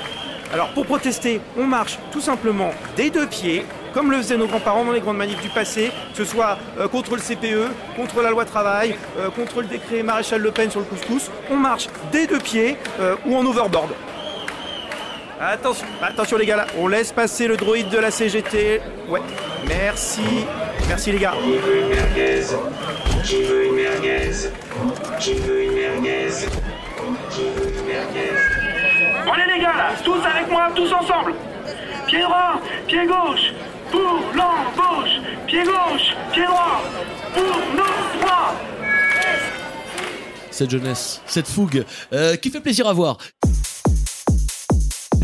Alors, 0.54 0.68
pour 0.70 0.86
protester, 0.86 1.40
on 1.58 1.64
marche 1.64 1.98
tout 2.12 2.20
simplement 2.22 2.70
des 2.96 3.10
deux 3.10 3.26
pieds, 3.26 3.66
comme 3.92 4.10
le 4.10 4.18
faisaient 4.18 4.38
nos 4.38 4.46
grands-parents 4.46 4.86
dans 4.86 4.92
les 4.92 5.00
grandes 5.00 5.18
manifs 5.18 5.40
du 5.42 5.48
passé, 5.50 5.90
que 6.12 6.18
ce 6.18 6.24
soit 6.24 6.56
euh, 6.80 6.88
contre 6.88 7.14
le 7.14 7.20
CPE, 7.20 7.70
contre 7.96 8.22
la 8.22 8.30
loi 8.30 8.46
travail, 8.46 8.96
euh, 9.18 9.28
contre 9.28 9.60
le 9.60 9.66
décret 9.66 10.02
Maréchal 10.02 10.40
Le 10.40 10.50
Pen 10.50 10.70
sur 10.70 10.80
le 10.80 10.86
couscous. 10.86 11.30
On 11.50 11.56
marche 11.56 11.88
des 12.10 12.26
deux 12.26 12.38
pieds 12.38 12.76
euh, 13.00 13.16
ou 13.26 13.36
en 13.36 13.44
overboard. 13.44 13.90
Attention, 15.44 15.86
attention 16.00 16.36
les 16.38 16.46
gars 16.46 16.56
là, 16.56 16.66
on 16.78 16.86
laisse 16.86 17.10
passer 17.10 17.48
le 17.48 17.56
droïde 17.56 17.88
de 17.88 17.98
la 17.98 18.12
CGT. 18.12 18.80
Ouais, 19.08 19.20
merci, 19.66 20.22
merci 20.86 21.10
les 21.10 21.18
gars. 21.18 21.34
Je 21.42 21.58
veux 21.58 21.80
une 21.80 21.88
merguez. 21.88 22.42
Je 23.24 23.36
veux 23.38 23.66
une 23.66 23.74
merguez. 23.74 24.30
Je 25.18 25.32
veux 25.32 25.64
une 25.64 25.72
merguez. 25.72 26.28
Je 26.30 27.42
veux 27.42 27.76
une 27.76 27.86
merguez. 27.86 28.30
Allez 29.32 29.52
les 29.52 29.60
gars 29.60 29.76
là, 29.76 29.90
tous 30.04 30.20
avec 30.24 30.48
moi, 30.48 30.68
tous 30.76 30.92
ensemble. 30.92 31.34
Pied 32.06 32.20
droit, 32.22 32.60
pied 32.86 33.04
gauche, 33.04 33.52
pour 33.90 34.20
l'embauche. 34.36 35.20
Pied 35.48 35.64
gauche, 35.64 36.14
pied 36.32 36.44
droit, 36.44 36.82
pour 37.34 37.42
nos 37.42 38.20
droits. 38.20 38.54
cette 40.52 40.70
jeunesse, 40.70 41.20
cette 41.26 41.48
fougue, 41.48 41.84
euh, 42.12 42.36
qui 42.36 42.50
fait 42.50 42.60
plaisir 42.60 42.86
à 42.86 42.92
voir. 42.92 43.18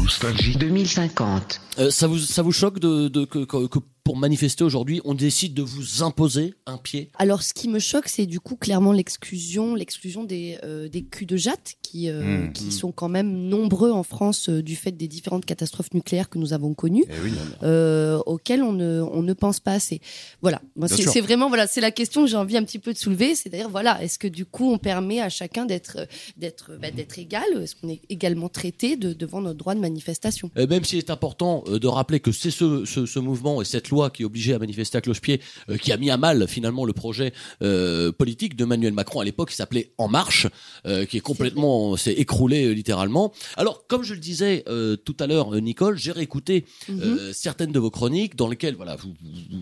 Nostalgie. 0.08 0.56
2050. 0.56 1.60
Euh, 1.78 1.90
ça 1.90 2.06
vous 2.06 2.18
ça 2.18 2.40
vous 2.40 2.50
choque 2.50 2.78
de, 2.80 3.08
de 3.08 3.26
que, 3.26 3.44
que- 3.44 3.66
que 3.66 3.78
pour 4.08 4.16
manifester 4.16 4.64
aujourd'hui, 4.64 5.02
on 5.04 5.12
décide 5.12 5.52
de 5.52 5.60
vous 5.60 6.02
imposer 6.02 6.54
un 6.64 6.78
pied 6.78 7.10
Alors, 7.18 7.42
ce 7.42 7.52
qui 7.52 7.68
me 7.68 7.78
choque, 7.78 8.08
c'est 8.08 8.24
du 8.24 8.40
coup 8.40 8.56
clairement 8.56 8.92
l'exclusion, 8.92 9.74
l'exclusion 9.74 10.24
des 10.24 10.56
euh, 10.64 10.88
des 10.88 11.04
culs 11.04 11.26
de 11.26 11.36
jatte 11.36 11.74
qui 11.82 12.08
euh, 12.08 12.22
Mmh. 12.22 12.52
qui 12.52 12.72
sont 12.72 12.90
quand 12.90 13.10
même 13.10 13.30
nombreux 13.30 13.90
en 13.90 14.02
France 14.02 14.48
euh, 14.48 14.62
du 14.62 14.76
fait 14.76 14.92
des 14.92 15.08
différentes 15.08 15.44
catastrophes 15.44 15.92
nucléaires 15.92 16.30
que 16.30 16.38
nous 16.38 16.54
avons 16.54 16.72
connues, 16.72 17.04
Eh 17.08 17.12
oui. 17.22 17.32
euh, 17.62 18.18
auxquelles 18.24 18.62
on 18.62 18.72
ne 18.72 19.02
on 19.02 19.22
ne 19.22 19.32
pense 19.34 19.60
pas 19.60 19.72
assez. 19.72 20.00
Voilà, 20.40 20.62
c'est 20.86 21.02
c'est 21.02 21.20
vraiment 21.20 21.48
voilà, 21.48 21.66
c'est 21.66 21.82
la 21.82 21.90
question 21.90 22.22
que 22.24 22.30
j'ai 22.30 22.36
envie 22.36 22.56
un 22.56 22.64
petit 22.64 22.78
peu 22.78 22.94
de 22.94 22.98
soulever, 22.98 23.34
c'est 23.34 23.50
d'ailleurs 23.50 23.68
voilà, 23.70 24.02
est-ce 24.02 24.18
que 24.18 24.28
du 24.28 24.46
coup 24.46 24.72
on 24.72 24.78
permet 24.78 25.20
à 25.20 25.28
chacun 25.28 25.66
d'être 25.66 25.98
d'être 26.38 26.72
bah, 26.80 26.90
d'être 26.90 27.18
égal, 27.18 27.44
est-ce 27.62 27.76
qu'on 27.76 27.90
est 27.90 28.00
également 28.08 28.48
traité 28.48 28.96
de, 28.96 29.12
devant 29.12 29.42
notre 29.42 29.58
droit 29.58 29.74
de 29.74 29.80
manifestation? 29.80 30.50
Même 30.56 30.84
s'il 30.84 30.98
est 30.98 31.10
important 31.10 31.62
euh, 31.68 31.78
de 31.78 31.86
rappeler 31.86 32.20
que 32.20 32.32
c'est 32.32 32.50
ce, 32.50 32.86
ce, 32.86 33.04
ce 33.04 33.18
mouvement 33.18 33.60
et 33.60 33.66
cette 33.66 33.90
loi 33.90 33.97
qui 34.12 34.24
obligeait 34.24 34.54
à 34.54 34.58
manifester 34.58 34.98
à 34.98 35.00
cloche-pied 35.00 35.40
euh, 35.68 35.76
qui 35.76 35.92
a 35.92 35.96
mis 35.96 36.10
à 36.10 36.16
mal 36.16 36.46
finalement 36.48 36.84
le 36.84 36.92
projet 36.92 37.32
euh, 37.62 38.12
politique 38.12 38.56
de 38.56 38.64
Emmanuel 38.64 38.92
Macron 38.92 39.20
à 39.20 39.24
l'époque 39.24 39.50
qui 39.50 39.56
s'appelait 39.56 39.92
En 39.98 40.08
Marche, 40.08 40.46
euh, 40.86 41.04
qui 41.04 41.16
est 41.16 41.20
complètement 41.20 41.96
s'est 41.96 42.12
écroulé 42.12 42.74
littéralement. 42.74 43.32
Alors 43.56 43.86
comme 43.86 44.02
je 44.02 44.14
le 44.14 44.20
disais 44.20 44.64
tout 45.04 45.16
à 45.20 45.26
l'heure, 45.26 45.50
Nicole, 45.60 45.96
j'ai 45.96 46.12
réécouté 46.12 46.64
Mhm. 46.88 47.32
certaines 47.32 47.72
de 47.72 47.78
vos 47.78 47.90
chroniques 47.90 48.36
dans 48.36 48.48
lesquelles 48.48 48.74
voilà 48.74 48.96
vous, 48.96 49.14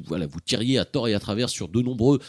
voilà 0.06 0.26
vous 0.26 0.40
tiriez 0.44 0.78
à 0.78 0.84
tort 0.84 1.08
et 1.08 1.14
à 1.14 1.20
travers 1.20 1.48
sur 1.48 1.68
de 1.68 1.80
nombreux 1.80 2.20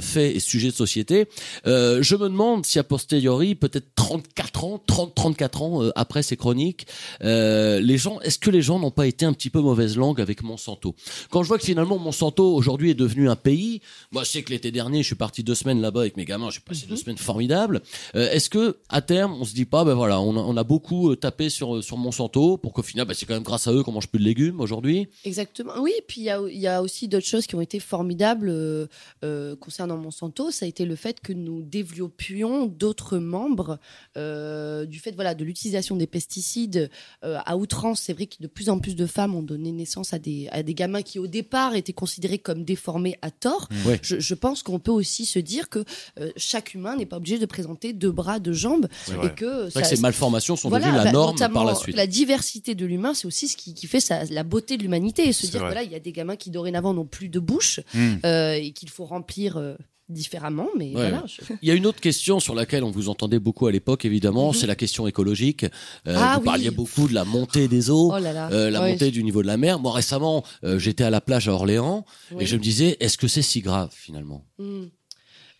faits 0.00 0.36
et 0.36 0.40
sujets 0.40 0.70
de 0.70 0.74
société. 0.74 1.26
Je 1.64 2.16
me 2.16 2.28
demande 2.28 2.64
si 2.66 2.78
a 2.78 2.84
posteriori 2.84 3.54
peut-être 3.54 3.94
34 3.94 4.64
ans, 4.64 4.82
30 4.86 5.14
34 5.14 5.62
ans 5.62 5.82
euh, 5.82 5.90
après 5.96 6.22
ces 6.22 6.36
chroniques, 6.36 6.86
euh, 7.22 7.80
les 7.80 7.98
gens 7.98 8.20
est-ce 8.20 8.38
que 8.38 8.50
les 8.50 8.62
gens 8.62 8.78
n'ont 8.78 8.90
pas 8.90 9.06
été 9.06 9.24
un 9.24 9.32
petit 9.32 9.50
peu 9.50 9.60
mauvaise 9.60 9.96
langue 9.96 10.20
avec 10.20 10.42
Monsanto? 10.42 10.94
Quand 11.30 11.42
je 11.42 11.48
vois 11.48 11.55
que 11.58 11.64
finalement 11.64 11.98
Monsanto 11.98 12.54
aujourd'hui 12.54 12.90
est 12.90 12.94
devenu 12.94 13.28
un 13.28 13.36
pays, 13.36 13.80
moi 14.12 14.24
je 14.24 14.30
sais 14.30 14.42
que 14.42 14.50
l'été 14.50 14.70
dernier 14.70 15.02
je 15.02 15.08
suis 15.08 15.14
parti 15.16 15.42
deux 15.42 15.54
semaines 15.54 15.80
là-bas 15.80 16.00
avec 16.00 16.16
mes 16.16 16.24
gamins, 16.24 16.50
j'ai 16.50 16.60
passé 16.60 16.86
deux 16.86 16.96
semaines 16.96 17.18
formidables. 17.18 17.82
Euh, 18.14 18.30
est-ce 18.30 18.50
que 18.50 18.76
à 18.88 19.02
terme 19.02 19.36
on 19.40 19.44
se 19.44 19.54
dit 19.54 19.64
pas 19.64 19.84
ben 19.84 19.94
voilà, 19.94 20.20
on 20.20 20.36
a, 20.36 20.40
on 20.40 20.56
a 20.56 20.64
beaucoup 20.64 21.10
euh, 21.10 21.16
tapé 21.16 21.50
sur 21.50 21.82
sur 21.82 21.96
Monsanto 21.96 22.56
pour 22.58 22.72
qu'au 22.72 22.82
final 22.82 23.06
ben, 23.06 23.14
c'est 23.14 23.26
quand 23.26 23.34
même 23.34 23.42
grâce 23.42 23.66
à 23.66 23.72
eux 23.72 23.82
qu'on 23.82 23.92
mange 23.92 24.08
plus 24.08 24.18
de 24.18 24.24
légumes 24.24 24.60
aujourd'hui? 24.60 25.08
Exactement. 25.24 25.72
Oui, 25.80 25.92
et 25.98 26.02
puis 26.06 26.20
il 26.20 26.24
y 26.24 26.30
a, 26.30 26.40
il 26.48 26.58
y 26.58 26.66
a 26.66 26.82
aussi 26.82 27.08
d'autres 27.08 27.26
choses 27.26 27.46
qui 27.46 27.54
ont 27.54 27.60
été 27.60 27.80
formidables 27.80 28.48
euh, 28.48 28.86
euh, 29.24 29.56
concernant 29.56 29.96
Monsanto. 29.96 30.50
Ça 30.50 30.66
a 30.66 30.68
été 30.68 30.84
le 30.84 30.96
fait 30.96 31.20
que 31.20 31.32
nous 31.32 31.62
développions 31.62 32.66
d'autres 32.66 33.18
membres 33.18 33.78
euh, 34.16 34.84
du 34.86 34.98
fait 34.98 35.12
voilà 35.12 35.34
de 35.34 35.44
l'utilisation 35.44 35.96
des 35.96 36.06
pesticides 36.06 36.90
euh, 37.24 37.38
à 37.44 37.56
outrance. 37.56 38.02
C'est 38.02 38.12
vrai 38.12 38.26
que 38.26 38.36
de 38.40 38.46
plus 38.46 38.68
en 38.68 38.78
plus 38.78 38.96
de 38.96 39.06
femmes 39.06 39.34
ont 39.34 39.42
donné 39.42 39.72
naissance 39.72 40.12
à 40.12 40.18
des 40.18 40.48
à 40.50 40.62
des 40.62 40.74
gamins 40.74 41.02
qui 41.02 41.18
au 41.18 41.26
départ 41.26 41.45
étaient 41.74 41.92
considérés 41.92 42.38
comme 42.38 42.64
déformés 42.64 43.16
à 43.22 43.30
tort. 43.30 43.68
Ouais. 43.86 43.98
Je, 44.02 44.18
je 44.20 44.34
pense 44.34 44.62
qu'on 44.62 44.78
peut 44.78 44.90
aussi 44.90 45.24
se 45.26 45.38
dire 45.38 45.68
que 45.68 45.84
euh, 46.20 46.30
chaque 46.36 46.74
humain 46.74 46.96
n'est 46.96 47.06
pas 47.06 47.16
obligé 47.16 47.38
de 47.38 47.46
présenter 47.46 47.92
deux 47.92 48.10
bras, 48.12 48.38
deux 48.38 48.52
jambes, 48.52 48.88
et 49.22 49.28
que 49.34 49.64
C'est 49.70 49.74
vrai 49.78 49.82
que 49.82 49.88
ces 49.96 50.00
malformations 50.00 50.56
sont 50.56 50.68
voilà, 50.68 50.86
devenues 50.86 50.98
la 50.98 51.04
bah, 51.04 51.12
norme 51.12 51.36
par 51.52 51.64
la 51.64 51.74
suite. 51.74 51.96
La 51.96 52.06
diversité 52.06 52.74
de 52.74 52.84
l'humain, 52.86 53.14
c'est 53.14 53.26
aussi 53.26 53.48
ce 53.48 53.56
qui, 53.56 53.74
qui 53.74 53.86
fait 53.86 54.00
sa- 54.00 54.24
la 54.24 54.42
beauté 54.42 54.76
de 54.76 54.82
l'humanité. 54.82 55.26
Et 55.28 55.32
se 55.32 55.46
dire 55.46 55.60
vrai. 55.60 55.70
que 55.70 55.74
là, 55.76 55.82
il 55.82 55.90
y 55.90 55.94
a 55.94 56.00
des 56.00 56.12
gamins 56.12 56.36
qui 56.36 56.50
dorénavant 56.50 56.92
n'ont 56.94 57.04
plus 57.06 57.28
de 57.28 57.38
bouche 57.40 57.80
Mm. 57.94 58.14
euh, 58.24 58.52
et 58.54 58.72
qu'il 58.72 58.88
faut 58.90 59.04
remplir 59.04 59.56
euh, 59.56 59.74
différemment. 60.08 60.68
Mais 60.76 60.86
Ouais, 60.86 60.92
voilà. 61.10 61.24
je- 61.26 61.40
Il 61.62 61.68
y 61.68 61.70
a 61.70 61.74
une 61.74 61.86
autre 61.86 62.00
question 62.00 62.40
sur 62.40 62.54
laquelle 62.54 62.84
on 62.84 62.90
vous 62.90 63.08
entendait 63.08 63.38
beaucoup 63.38 63.66
à 63.66 63.72
l'époque, 63.72 64.04
évidemment, 64.04 64.48
Mhm. 64.48 64.54
c'est 64.54 64.66
la 64.66 64.76
question 64.76 65.06
écologique. 65.06 65.64
Euh, 66.06 66.14
Ah 66.16 66.34
vous 66.34 66.40
oui. 66.40 66.44
parliez 66.44 66.70
beaucoup 66.70 67.08
de 67.08 67.14
la 67.14 67.24
montée 67.24 67.68
des 67.68 67.90
eaux. 67.90 68.12
Oh 68.14 68.18
là 68.18 68.32
là. 68.32 68.48
euh, 68.52 68.70
la 68.70 68.82
Ouais, 68.82 68.92
montée 68.92 69.10
du 69.10 69.22
niveau 69.24 69.42
de 69.42 69.46
la 69.46 69.56
mer. 69.56 69.78
Moi 69.80 69.92
récemment, 69.92 70.44
euh, 70.64 70.78
j'étais 70.78 71.04
à 71.04 71.10
la 71.10 71.20
plage 71.20 71.48
à 71.48 71.52
Orléans 71.52 72.04
oui. 72.32 72.44
et 72.44 72.46
je 72.46 72.56
me 72.56 72.62
disais, 72.62 72.96
est-ce 73.00 73.18
que 73.18 73.28
c'est 73.28 73.42
si 73.42 73.60
grave 73.60 73.90
finalement? 73.94 74.44
Mm. 74.58 74.84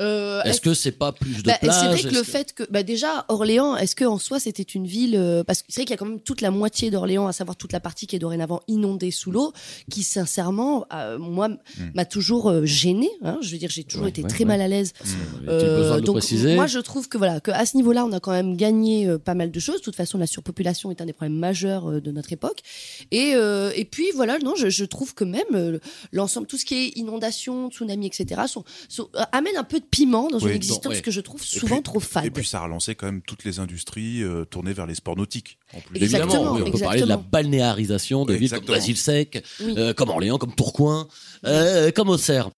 Euh, 0.02 0.42
Est-ce 0.42 0.60
que 0.60 0.74
c'est 0.74 0.92
pas 0.92 1.12
plus 1.12 1.42
de 1.42 1.48
Bah, 1.48 1.56
plage 1.60 1.74
c'est 1.74 1.86
vrai 1.86 2.02
que 2.02 2.14
le 2.14 2.22
fait 2.22 2.52
que 2.52 2.64
bah 2.70 2.82
déjà 2.82 3.24
Orléans, 3.28 3.76
est-ce 3.76 3.96
que 3.96 4.04
en 4.04 4.18
soi 4.18 4.38
c'était 4.38 4.62
une 4.62 4.86
ville 4.86 5.16
euh, 5.16 5.42
parce 5.42 5.62
que 5.62 5.68
c'est 5.70 5.80
vrai 5.80 5.84
qu'il 5.86 5.92
y 5.92 5.94
a 5.94 5.96
quand 5.96 6.04
même 6.06 6.20
toute 6.20 6.42
la 6.42 6.50
moitié 6.50 6.90
d'Orléans, 6.90 7.26
à 7.26 7.32
savoir 7.32 7.56
toute 7.56 7.72
la 7.72 7.80
partie 7.80 8.06
qui 8.06 8.14
est 8.14 8.18
dorénavant 8.18 8.60
inondée 8.68 9.10
sous 9.10 9.30
l'eau, 9.30 9.52
qui 9.90 10.02
sincèrement 10.02 10.84
euh, 10.92 11.16
moi 11.18 11.48
m'a 11.94 12.04
toujours 12.04 12.50
euh, 12.50 12.66
gêné. 12.66 13.08
Hein, 13.22 13.38
je 13.40 13.50
veux 13.52 13.58
dire, 13.58 13.70
j'ai 13.70 13.84
toujours 13.84 14.04
Ouais, 14.04 14.10
été 14.10 14.22
ouais, 14.22 14.28
très 14.28 14.40
ouais. 14.40 14.44
mal 14.44 14.60
à 14.60 14.68
l'aise 14.68 14.92
Euh, 15.48 15.96
le 15.96 16.00
donc 16.02 16.16
préciser 16.18 16.54
moi 16.56 16.66
je 16.66 16.78
trouve 16.78 17.08
que 17.08 17.16
voilà 17.18 17.40
que 17.40 17.50
à 17.50 17.64
ce 17.64 17.76
niveau-là 17.76 18.04
on 18.04 18.12
a 18.12 18.20
quand 18.20 18.32
même 18.32 18.56
gagné 18.56 19.08
euh, 19.08 19.18
pas 19.18 19.34
mal 19.34 19.50
de 19.50 19.60
choses. 19.60 19.76
De 19.76 19.82
toute 19.82 19.96
façon 19.96 20.18
la 20.18 20.26
surpopulation 20.26 20.90
est 20.90 21.00
un 21.00 21.06
des 21.06 21.12
problèmes 21.14 21.38
majeurs 21.38 21.90
euh, 21.90 22.00
de 22.00 22.10
notre 22.10 22.32
époque. 22.32 22.60
Et 23.12 23.32
euh, 23.34 23.70
et 23.74 23.84
puis 23.86 24.06
voilà 24.14 24.38
non 24.38 24.54
je, 24.56 24.68
je 24.68 24.84
trouve 24.84 25.14
que 25.14 25.24
même 25.24 25.42
euh, 25.54 25.78
l'ensemble 26.12 26.46
tout 26.46 26.58
ce 26.58 26.64
qui 26.66 26.74
est 26.74 26.88
inondation, 26.98 27.70
tsunami 27.70 28.06
etc. 28.06 28.42
Sont, 28.46 28.64
sont- 28.88 29.08
euh, 29.16 29.22
amène 29.32 29.56
un 29.56 29.64
peu 29.64 29.80
de 29.80 29.85
piment 29.90 30.28
dans 30.28 30.38
Oui, 30.38 30.50
une 30.50 30.56
existence 30.56 30.94
ouais. 30.94 31.00
que 31.02 31.10
je 31.10 31.20
trouve 31.20 31.42
souvent 31.42 31.76
puis- 31.76 31.82
trop 31.84 32.00
fade. 32.00 32.24
Et 32.26 32.30
puis 32.30 32.44
ça 32.44 32.60
a 32.60 32.64
relancé 32.64 32.94
quand 32.94 33.06
même 33.06 33.22
toutes 33.22 33.44
les 33.44 33.58
industries 33.60 34.22
euh, 34.22 34.44
tournées 34.44 34.72
vers 34.72 34.86
les 34.86 34.94
sports 34.94 35.16
nautiques. 35.16 35.58
En 35.74 35.80
plus. 35.80 36.02
Exactement, 36.02 36.32
Évidemment, 36.34 36.54
oui, 36.56 36.62
on 36.66 36.70
peut 36.70 36.78
parler 36.78 37.00
de 37.00 37.06
la 37.06 37.16
balnéarisation 37.16 38.24
de 38.24 38.32
Oui, 38.32 38.38
villes 38.40 38.50
comme 38.50 38.64
Oui. 39.60 39.74
euh, 39.76 39.92
comme 39.94 40.08
Orléans, 40.10 40.38
comme 40.38 40.54
Tourcoing, 40.54 41.08
euh, 41.44 41.90
comme 41.92 42.08
Auxerre. 42.08 42.50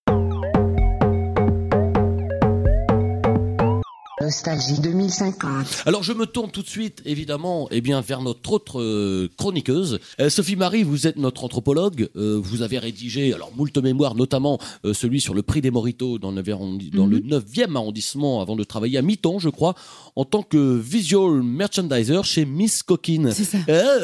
Nostalgie 4.32 4.78
2050. 4.82 5.84
Alors 5.86 6.02
je 6.02 6.12
me 6.12 6.26
tourne 6.26 6.50
tout 6.50 6.60
de 6.60 6.68
suite, 6.68 7.00
évidemment, 7.06 7.66
eh 7.70 7.80
bien 7.80 8.02
vers 8.02 8.20
notre 8.20 8.52
autre 8.52 8.78
euh, 8.78 9.30
chroniqueuse, 9.38 10.00
Euh, 10.20 10.28
Sophie 10.28 10.54
Marie. 10.54 10.82
Vous 10.82 11.06
êtes 11.06 11.16
notre 11.16 11.44
anthropologue. 11.44 12.10
Euh, 12.14 12.38
vous 12.38 12.60
avez 12.60 12.78
rédigé 12.78 13.32
alors 13.32 13.50
moult 13.56 13.74
mémoires, 13.78 14.14
notamment 14.14 14.58
celui 14.92 15.22
sur 15.22 15.32
le 15.32 15.40
prix 15.40 15.62
des 15.62 15.70
moritos 15.70 16.18
dans, 16.18 16.30
le 16.30 16.42
9e 16.42 16.50
arrondi- 16.52 16.90
dans 16.94 17.06
le 17.06 17.20
9e 17.20 17.74
arrondissement, 17.74 18.42
avant 18.42 18.54
de 18.54 18.64
travailler 18.64 18.98
à 18.98 19.02
mi-temps, 19.02 19.38
je 19.38 19.48
crois, 19.48 19.74
en 20.14 20.26
tant 20.26 20.42
que 20.42 20.76
visual 20.76 21.42
merchandiser 21.42 22.20
chez 22.22 22.44
Miss 22.44 22.82
Coquine. 22.82 23.32
C'est 23.32 23.44
ça. 23.44 23.58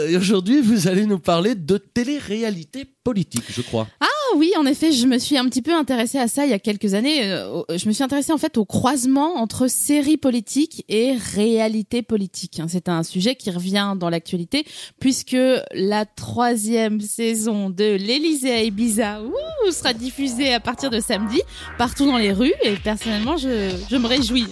Et 0.09 0.16
aujourd'hui, 0.16 0.62
vous 0.62 0.88
allez 0.88 1.04
nous 1.04 1.19
parler 1.19 1.54
de 1.54 1.76
télé-réalité 1.76 2.87
politique, 3.04 3.45
je 3.50 3.61
crois. 3.61 3.87
Ah 4.00 4.07
oui, 4.37 4.53
en 4.59 4.67
effet, 4.67 4.93
je 4.93 5.07
me 5.07 5.19
suis 5.19 5.37
un 5.37 5.45
petit 5.47 5.62
peu 5.62 5.75
intéressée 5.75 6.19
à 6.19 6.29
ça 6.29 6.45
il 6.45 6.50
y 6.50 6.55
a 6.55 6.59
quelques 6.59 6.95
années. 6.95 7.25
Euh, 7.31 7.50
au- 7.50 7.64
Je 7.76 7.87
me 7.88 7.93
suis 7.93 8.03
intéressée 8.05 8.33
en 8.33 8.38
fait 8.38 8.57
au 8.59 8.64
croisement 8.64 9.37
entre 9.37 9.67
série 9.69 10.17
politique 10.17 10.85
et 10.88 11.12
réalité 11.35 12.03
politique. 12.03 12.61
hein. 12.61 12.67
C'est 12.69 12.88
un 12.88 13.03
sujet 13.03 13.35
qui 13.37 13.50
revient 13.50 13.95
dans 13.97 14.11
l'actualité 14.11 14.64
puisque 15.00 15.37
la 15.73 16.05
troisième 16.07 17.00
saison 17.00 17.71
de 17.71 17.95
l'Élysée 17.97 18.53
à 18.53 18.62
Ibiza 18.62 19.23
ouh, 19.23 19.71
sera 19.71 19.93
diffusée 19.93 20.53
à 20.53 20.61
partir 20.61 20.91
de 20.91 21.00
samedi 21.00 21.41
partout 21.79 22.07
dans 22.07 22.19
les 22.19 22.33
rues 22.33 22.55
et 22.64 22.73
personnellement, 22.83 23.37
je, 23.37 23.71
je 23.91 23.97
me 23.97 24.07
réjouis. 24.07 24.47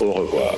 Au 0.00 0.12
revoir. 0.12 0.54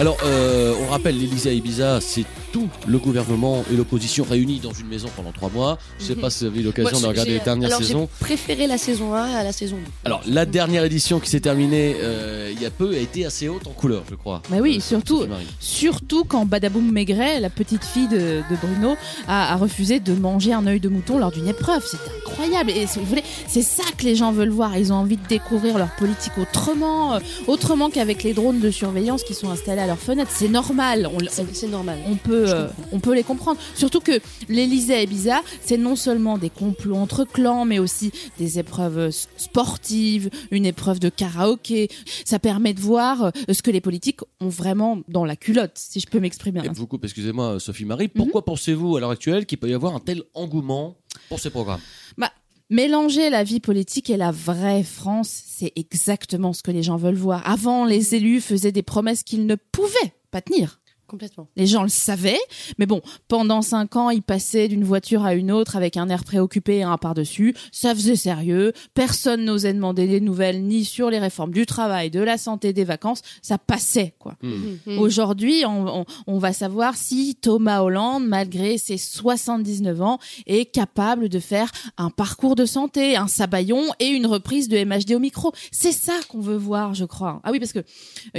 Alors, 0.00 0.16
euh, 0.24 0.72
on 0.80 0.86
rappelle, 0.86 1.18
l'Élysée 1.18 1.50
à 1.50 1.52
Ibiza, 1.52 2.00
c'est 2.00 2.24
tout 2.52 2.68
le 2.86 2.98
gouvernement 2.98 3.64
et 3.72 3.76
l'opposition 3.76 4.24
réunis 4.28 4.60
dans 4.60 4.72
une 4.72 4.86
maison 4.88 5.08
pendant 5.16 5.32
trois 5.32 5.50
mois. 5.50 5.78
Je 5.98 6.04
sais 6.06 6.14
pas 6.16 6.30
si 6.30 6.44
vous 6.44 6.50
avez 6.50 6.60
eu 6.60 6.64
l'occasion 6.64 7.00
de 7.00 7.06
regarder 7.06 7.32
les 7.32 7.40
dernières 7.40 7.68
alors, 7.68 7.80
saisons. 7.80 8.08
J'ai 8.20 8.24
préféré 8.26 8.66
la 8.66 8.78
saison 8.78 9.14
1 9.14 9.22
à 9.34 9.44
la 9.44 9.52
saison 9.52 9.76
2. 9.76 9.82
Alors, 10.04 10.20
la 10.26 10.46
dernière 10.46 10.84
édition 10.84 11.20
qui 11.20 11.30
s'est 11.30 11.40
terminée 11.40 11.96
euh, 12.00 12.50
il 12.52 12.60
y 12.60 12.66
a 12.66 12.70
peu 12.70 12.94
a 12.94 12.98
été 12.98 13.24
assez 13.24 13.48
haute 13.48 13.66
en 13.66 13.70
couleur, 13.70 14.02
je 14.10 14.14
crois. 14.14 14.42
Bah 14.50 14.56
oui, 14.60 14.76
Euh, 14.78 14.80
surtout-. 14.80 15.24
Surtout 15.60 16.24
quand 16.24 16.46
Badaboum 16.46 16.90
Maigret, 16.90 17.40
la 17.40 17.50
petite 17.50 17.84
fille 17.84 18.08
de, 18.08 18.42
de 18.50 18.56
Bruno, 18.62 18.96
a, 19.28 19.52
a 19.52 19.56
refusé 19.56 20.00
de 20.00 20.12
manger 20.14 20.52
un 20.52 20.66
œil 20.66 20.80
de 20.80 20.88
mouton 20.88 21.18
lors 21.18 21.30
d'une 21.30 21.48
épreuve. 21.48 21.84
C'était 21.84 22.10
incroyable. 22.26 22.70
Et 22.70 22.86
si 22.86 22.98
vous 22.98 23.04
voulez, 23.04 23.22
c'est 23.46 23.62
ça 23.62 23.82
que 23.96 24.04
les 24.04 24.14
gens 24.16 24.32
veulent 24.32 24.50
voir. 24.50 24.76
Ils 24.76 24.92
ont 24.92 24.96
envie 24.96 25.16
de 25.16 25.26
découvrir 25.28 25.78
leur 25.78 25.94
politique 25.96 26.32
autrement, 26.38 27.14
euh, 27.14 27.18
autrement 27.46 27.90
qu'avec 27.90 28.22
les 28.22 28.32
drones 28.34 28.60
de 28.60 28.70
surveillance 28.70 29.22
qui 29.22 29.34
sont 29.34 29.50
installés 29.50 29.82
à 29.82 29.86
leurs 29.86 29.98
fenêtres. 29.98 30.30
C'est 30.34 30.48
normal. 30.48 31.08
C'est 31.30 31.46
c'est 31.54 31.68
normal. 31.68 31.98
on 32.08 32.16
peut, 32.16 32.39
Euh, 32.46 32.68
on 32.92 33.00
peut 33.00 33.14
les 33.14 33.22
comprendre. 33.22 33.60
Surtout 33.74 34.00
que 34.00 34.20
l'Elysée 34.48 34.94
à 34.94 35.02
Ibiza, 35.02 35.42
c'est 35.62 35.76
non 35.76 35.96
seulement 35.96 36.38
des 36.38 36.50
complots 36.50 36.96
entre 36.96 37.24
clans, 37.24 37.64
mais 37.64 37.78
aussi 37.78 38.12
des 38.38 38.58
épreuves 38.58 38.98
euh, 38.98 39.10
sportives, 39.36 40.30
une 40.50 40.66
épreuve 40.66 41.00
de 41.00 41.08
karaoké. 41.08 41.88
Ça 42.24 42.38
permet 42.38 42.74
de 42.74 42.80
voir 42.80 43.24
euh, 43.24 43.30
ce 43.52 43.62
que 43.62 43.70
les 43.70 43.80
politiques 43.80 44.20
ont 44.40 44.48
vraiment 44.48 45.00
dans 45.08 45.24
la 45.24 45.36
culotte, 45.36 45.72
si 45.74 46.00
je 46.00 46.06
peux 46.06 46.20
m'exprimer. 46.20 46.60
Vous 46.72 46.86
coupe, 46.86 47.04
excusez-moi, 47.04 47.60
Sophie 47.60 47.84
Marie. 47.84 48.06
Mhm. 48.06 48.12
Pourquoi 48.14 48.44
pensez-vous 48.44 48.96
à 48.96 49.00
l'heure 49.00 49.10
actuelle 49.10 49.46
qu'il 49.46 49.58
peut 49.58 49.68
y 49.68 49.74
avoir 49.74 49.94
un 49.94 50.00
tel 50.00 50.22
engouement 50.34 50.96
pour 51.28 51.40
ces 51.40 51.50
programmes? 51.50 51.80
Bah, 52.16 52.30
mélanger 52.70 53.30
la 53.30 53.44
vie 53.44 53.60
politique 53.60 54.10
et 54.10 54.16
la 54.16 54.30
vraie 54.30 54.82
France, 54.82 55.42
c'est 55.46 55.72
exactement 55.76 56.52
ce 56.52 56.62
que 56.62 56.70
les 56.70 56.82
gens 56.82 56.96
veulent 56.96 57.14
voir. 57.14 57.46
Avant, 57.48 57.84
les 57.84 58.14
élus 58.14 58.40
faisaient 58.40 58.72
des 58.72 58.82
promesses 58.82 59.22
qu'ils 59.22 59.46
ne 59.46 59.56
pouvaient 59.56 60.14
pas 60.30 60.40
tenir. 60.40 60.79
Complètement. 61.10 61.48
Les 61.56 61.66
gens 61.66 61.82
le 61.82 61.88
savaient, 61.88 62.38
mais 62.78 62.86
bon, 62.86 63.02
pendant 63.26 63.62
cinq 63.62 63.96
ans, 63.96 64.10
ils 64.10 64.22
passaient 64.22 64.68
d'une 64.68 64.84
voiture 64.84 65.24
à 65.24 65.34
une 65.34 65.50
autre 65.50 65.76
avec 65.76 65.96
un 65.96 66.08
air 66.08 66.22
préoccupé 66.22 66.76
et 66.76 66.82
un 66.84 66.96
par-dessus. 66.98 67.54
Ça 67.72 67.94
faisait 67.96 68.14
sérieux. 68.14 68.72
Personne 68.94 69.44
n'osait 69.44 69.74
demander 69.74 70.06
des 70.06 70.20
nouvelles 70.20 70.62
ni 70.62 70.84
sur 70.84 71.10
les 71.10 71.18
réformes 71.18 71.50
du 71.50 71.66
travail, 71.66 72.10
de 72.10 72.20
la 72.20 72.38
santé, 72.38 72.72
des 72.72 72.84
vacances. 72.84 73.22
Ça 73.42 73.58
passait, 73.58 74.14
quoi. 74.20 74.36
Mhm. 74.42 74.98
Aujourd'hui, 74.98 75.64
on, 75.66 76.00
on- 76.00 76.04
on 76.28 76.38
va 76.38 76.52
savoir 76.52 76.94
si 76.96 77.34
Thomas 77.34 77.80
Hollande, 77.82 78.24
malgré 78.26 78.78
ses 78.78 78.96
79 78.96 80.00
ans, 80.02 80.18
est 80.46 80.66
capable 80.66 81.28
de 81.28 81.38
faire 81.40 81.70
un 81.98 82.10
parcours 82.10 82.54
de 82.54 82.66
santé, 82.66 83.16
un 83.16 83.26
sabayon 83.26 83.82
et 83.98 84.06
une 84.08 84.26
reprise 84.26 84.68
de 84.68 84.76
MHD 84.84 85.14
au 85.14 85.18
micro. 85.18 85.52
C'est 85.72 85.92
ça 85.92 86.12
qu'on 86.28 86.40
veut 86.40 86.56
voir, 86.56 86.94
je 86.94 87.04
crois. 87.04 87.40
Ah 87.42 87.50
oui, 87.50 87.58
parce 87.58 87.72
que 87.72 87.80
euh, 87.80 87.82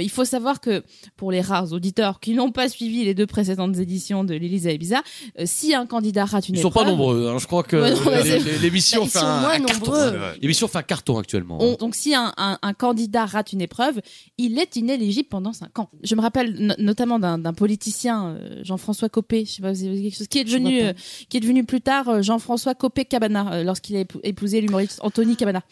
il 0.02 0.08
faut 0.10 0.24
savoir 0.24 0.60
que 0.60 0.82
pour 1.16 1.32
les 1.32 1.40
rares 1.42 1.72
auditeurs 1.72 2.18
qui 2.20 2.34
n'ont 2.34 2.50
pas 2.52 2.61
suivi 2.68 3.04
les 3.04 3.14
deux 3.14 3.26
précédentes 3.26 3.76
éditions 3.78 4.24
de 4.24 4.34
l'Élysée 4.34 4.70
à 4.70 4.72
Ibiza, 4.72 5.02
euh, 5.38 5.44
si 5.46 5.74
un 5.74 5.86
candidat 5.86 6.24
rate 6.24 6.48
une 6.48 6.54
Ils 6.56 6.60
sont 6.60 6.70
pas 6.70 6.80
épreuve, 6.82 6.96
nombreux. 6.98 7.28
hein. 7.28 7.38
Je 7.38 7.46
crois 7.46 7.62
que 7.62 7.76
Ouais, 7.76 7.90
non, 7.90 8.22
c'est- 8.22 8.58
l'émission 8.60 9.00
Bah, 9.00 9.06
ils 9.06 9.10
fait 9.10 9.18
sont 9.18 9.24
un, 9.26 9.40
moins 9.40 9.50
un 9.50 9.60
carton. 9.60 9.90
nombreux. 9.92 10.18
L'émission 10.40 10.68
fait 10.68 10.78
un 10.78 10.82
carton 10.82 11.18
actuellement. 11.18 11.58
On- 11.60 11.74
donc 11.76 11.94
si 11.94 12.14
un, 12.14 12.32
un- 12.36 12.58
un 12.62 12.72
candidat 12.74 13.26
rate 13.26 13.52
une 13.52 13.60
épreuve, 13.60 14.00
il 14.38 14.58
est 14.58 14.76
inéligible 14.76 15.28
pendant 15.28 15.52
cinq 15.52 15.78
ans. 15.78 15.90
Je 16.02 16.14
me 16.14 16.20
rappelle 16.20 16.54
no- 16.58 16.74
notamment 16.78 17.18
d'un 17.18 17.38
d'un 17.38 17.52
politicien, 17.52 18.36
euh, 18.40 18.60
Jean-François 18.62 19.08
Copé, 19.08 19.44
je 19.44 19.52
sais 19.52 19.62
pas 19.62 19.74
si 19.74 19.84
vous 19.84 19.92
avez 19.92 20.02
quelque 20.02 20.16
chose, 20.16 20.28
qui 20.28 20.38
est 20.38 20.44
devenu, 20.44 20.82
euh, 20.82 20.92
qui 21.28 21.36
est 21.36 21.40
devenu 21.40 21.64
plus 21.64 21.80
tard 21.80 22.08
euh, 22.08 22.22
Jean-François 22.22 22.74
Copé 22.74 23.04
Cabana 23.04 23.52
euh, 23.54 23.64
lorsqu'il 23.64 23.96
a 23.96 24.00
épou- 24.00 24.20
épousé 24.22 24.60
l'humoriste 24.60 25.00
Anthony 25.02 25.36
Cabana. 25.36 25.62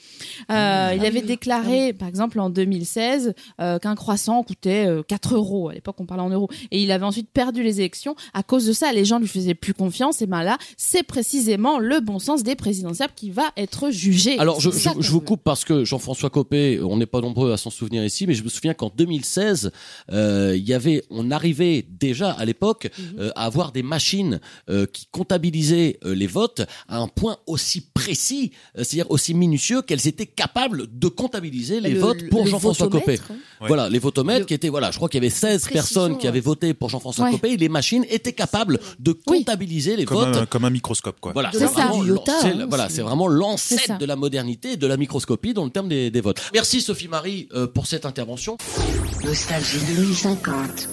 Euh, 0.50 0.92
il 0.96 1.00
Ah 1.04 1.06
avait 1.06 1.22
déclaré, 1.22 1.92
par 1.92 2.08
exemple 2.08 2.40
en 2.40 2.50
2016, 2.50 3.34
euh, 3.60 3.78
qu'un 3.78 3.94
croissant 3.94 4.42
coûtait 4.42 4.86
euh, 4.86 5.02
4 5.06 5.34
euros. 5.34 5.68
À 5.68 5.74
l'époque, 5.74 5.96
on 5.98 6.06
parlait 6.06 6.22
en 6.22 6.30
euros. 6.30 6.48
Et 6.70 6.79
il 6.82 6.92
avait 6.92 7.04
ensuite 7.04 7.28
perdu 7.32 7.62
les 7.62 7.80
élections 7.80 8.14
à 8.34 8.42
cause 8.42 8.66
de 8.66 8.72
ça. 8.72 8.92
Les 8.92 9.04
gens 9.04 9.18
lui 9.18 9.28
faisaient 9.28 9.54
plus 9.54 9.74
confiance. 9.74 10.22
Et 10.22 10.26
ben 10.26 10.42
là, 10.42 10.58
c'est 10.76 11.02
précisément 11.02 11.78
le 11.78 12.00
bon 12.00 12.18
sens 12.18 12.42
des 12.42 12.56
présidentielles 12.56 13.10
qui 13.14 13.30
va 13.30 13.50
être 13.56 13.90
jugé. 13.90 14.38
Alors, 14.38 14.60
je, 14.60 14.68
vous 15.10 15.20
coupe 15.20 15.42
parce 15.44 15.64
que 15.64 15.84
Jean-François 15.84 16.30
Copé, 16.30 16.80
on 16.82 16.96
n'est 16.96 17.06
pas 17.06 17.20
nombreux 17.20 17.52
à 17.52 17.56
s'en 17.56 17.70
souvenir 17.70 18.04
ici, 18.04 18.26
mais 18.26 18.34
je 18.34 18.42
me 18.44 18.48
souviens 18.48 18.74
qu'en 18.74 18.90
2016, 18.94 19.70
euh, 20.12 20.56
y 20.56 20.72
avait, 20.72 21.02
on 21.10 21.30
arrivait 21.30 21.84
déjà 21.88 22.30
à 22.32 22.44
l'époque 22.44 22.90
Mhm. 22.98 23.04
euh, 23.20 23.30
à 23.36 23.44
avoir 23.44 23.72
des 23.72 23.82
machines 23.82 24.40
euh, 24.68 24.86
qui 24.86 25.06
comptabilisaient 25.10 25.98
les 26.04 26.26
votes 26.26 26.62
à 26.88 26.98
un 26.98 27.08
point 27.08 27.36
aussi 27.46 27.80
précis, 27.80 28.52
c'est-à-dire 28.74 29.10
aussi 29.10 29.34
minutieux 29.34 29.82
qu'elles 29.82 30.06
étaient 30.08 30.26
capables 30.26 30.86
de 30.92 31.08
comptabiliser 31.08 31.80
les 31.80 31.90
Le- 31.90 32.00
votes 32.00 32.28
pour 32.28 32.46
Jean-François 32.46 32.88
Copé. 32.88 33.18
hein. 33.30 33.34
Voilà, 33.66 33.88
les 33.88 33.98
votomètres 33.98 34.40
Le- 34.40 34.46
qui 34.46 34.54
étaient, 34.54 34.68
voilà, 34.68 34.90
je 34.90 34.96
crois 34.96 35.08
qu'il 35.08 35.18
y 35.22 35.24
avait 35.26 35.30
16 35.34 35.62
Précision, 35.62 35.72
personnes 35.72 36.18
qui 36.18 36.26
avaient 36.26 36.40
voté 36.40 36.69
pour 36.74 36.88
Jean-François 36.90 37.26
Ouais. 37.26 37.32
Copé 37.32 37.56
les 37.56 37.68
machines 37.68 38.04
étaient 38.10 38.32
capables 38.32 38.78
de 38.98 39.12
Oui. 39.26 39.38
comptabiliser 39.38 39.96
les 39.96 40.04
Comme 40.04 40.18
votes. 40.18 40.36
un, 40.36 40.46
comme 40.46 40.64
un 40.64 40.70
microscope, 40.70 41.16
quoi. 41.20 41.32
Voilà, 41.32 41.50
c'est 41.52 41.64
vraiment, 41.66 42.02
hein, 42.02 42.66
voilà, 42.68 42.88
c'est- 42.88 42.96
c'est 42.96 43.02
vraiment 43.02 43.28
l'ancêtre 43.28 43.98
de 43.98 44.06
la 44.06 44.16
modernité 44.16 44.72
et 44.72 44.76
de 44.76 44.86
la 44.86 44.96
microscopie 44.96 45.52
dans 45.54 45.64
le 45.64 45.70
terme 45.70 45.88
des, 45.88 46.10
des 46.10 46.20
votes. 46.20 46.40
Merci 46.54 46.80
Sophie 46.80 47.08
Marie 47.08 47.48
euh, 47.54 47.66
pour 47.66 47.86
cette 47.86 48.06
intervention. 48.06 48.56
Nostalgie 49.24 49.78
2050. 49.96 50.88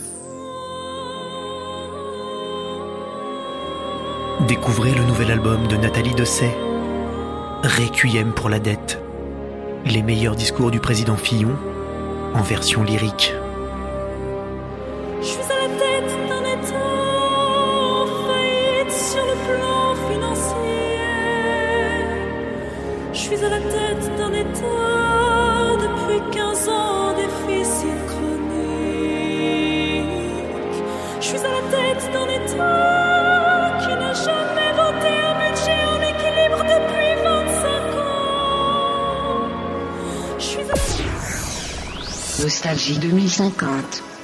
Découvrez 4.48 4.94
le 4.94 5.04
nouvel 5.04 5.32
album 5.32 5.68
de 5.68 5.76
Nathalie 5.76 6.14
Dessay, 6.14 6.56
Requiem 7.64 8.34
pour 8.34 8.50
la 8.50 8.60
dette. 8.60 9.00
Les 9.86 10.02
meilleurs 10.04 10.36
discours 10.36 10.72
du 10.72 10.80
président 10.80 11.18
Fillon 11.18 11.56
en 12.34 12.42
version 12.44 12.84
lyrique. 12.84 13.34
Nostalgie 42.40 43.00
2050. 43.00 44.17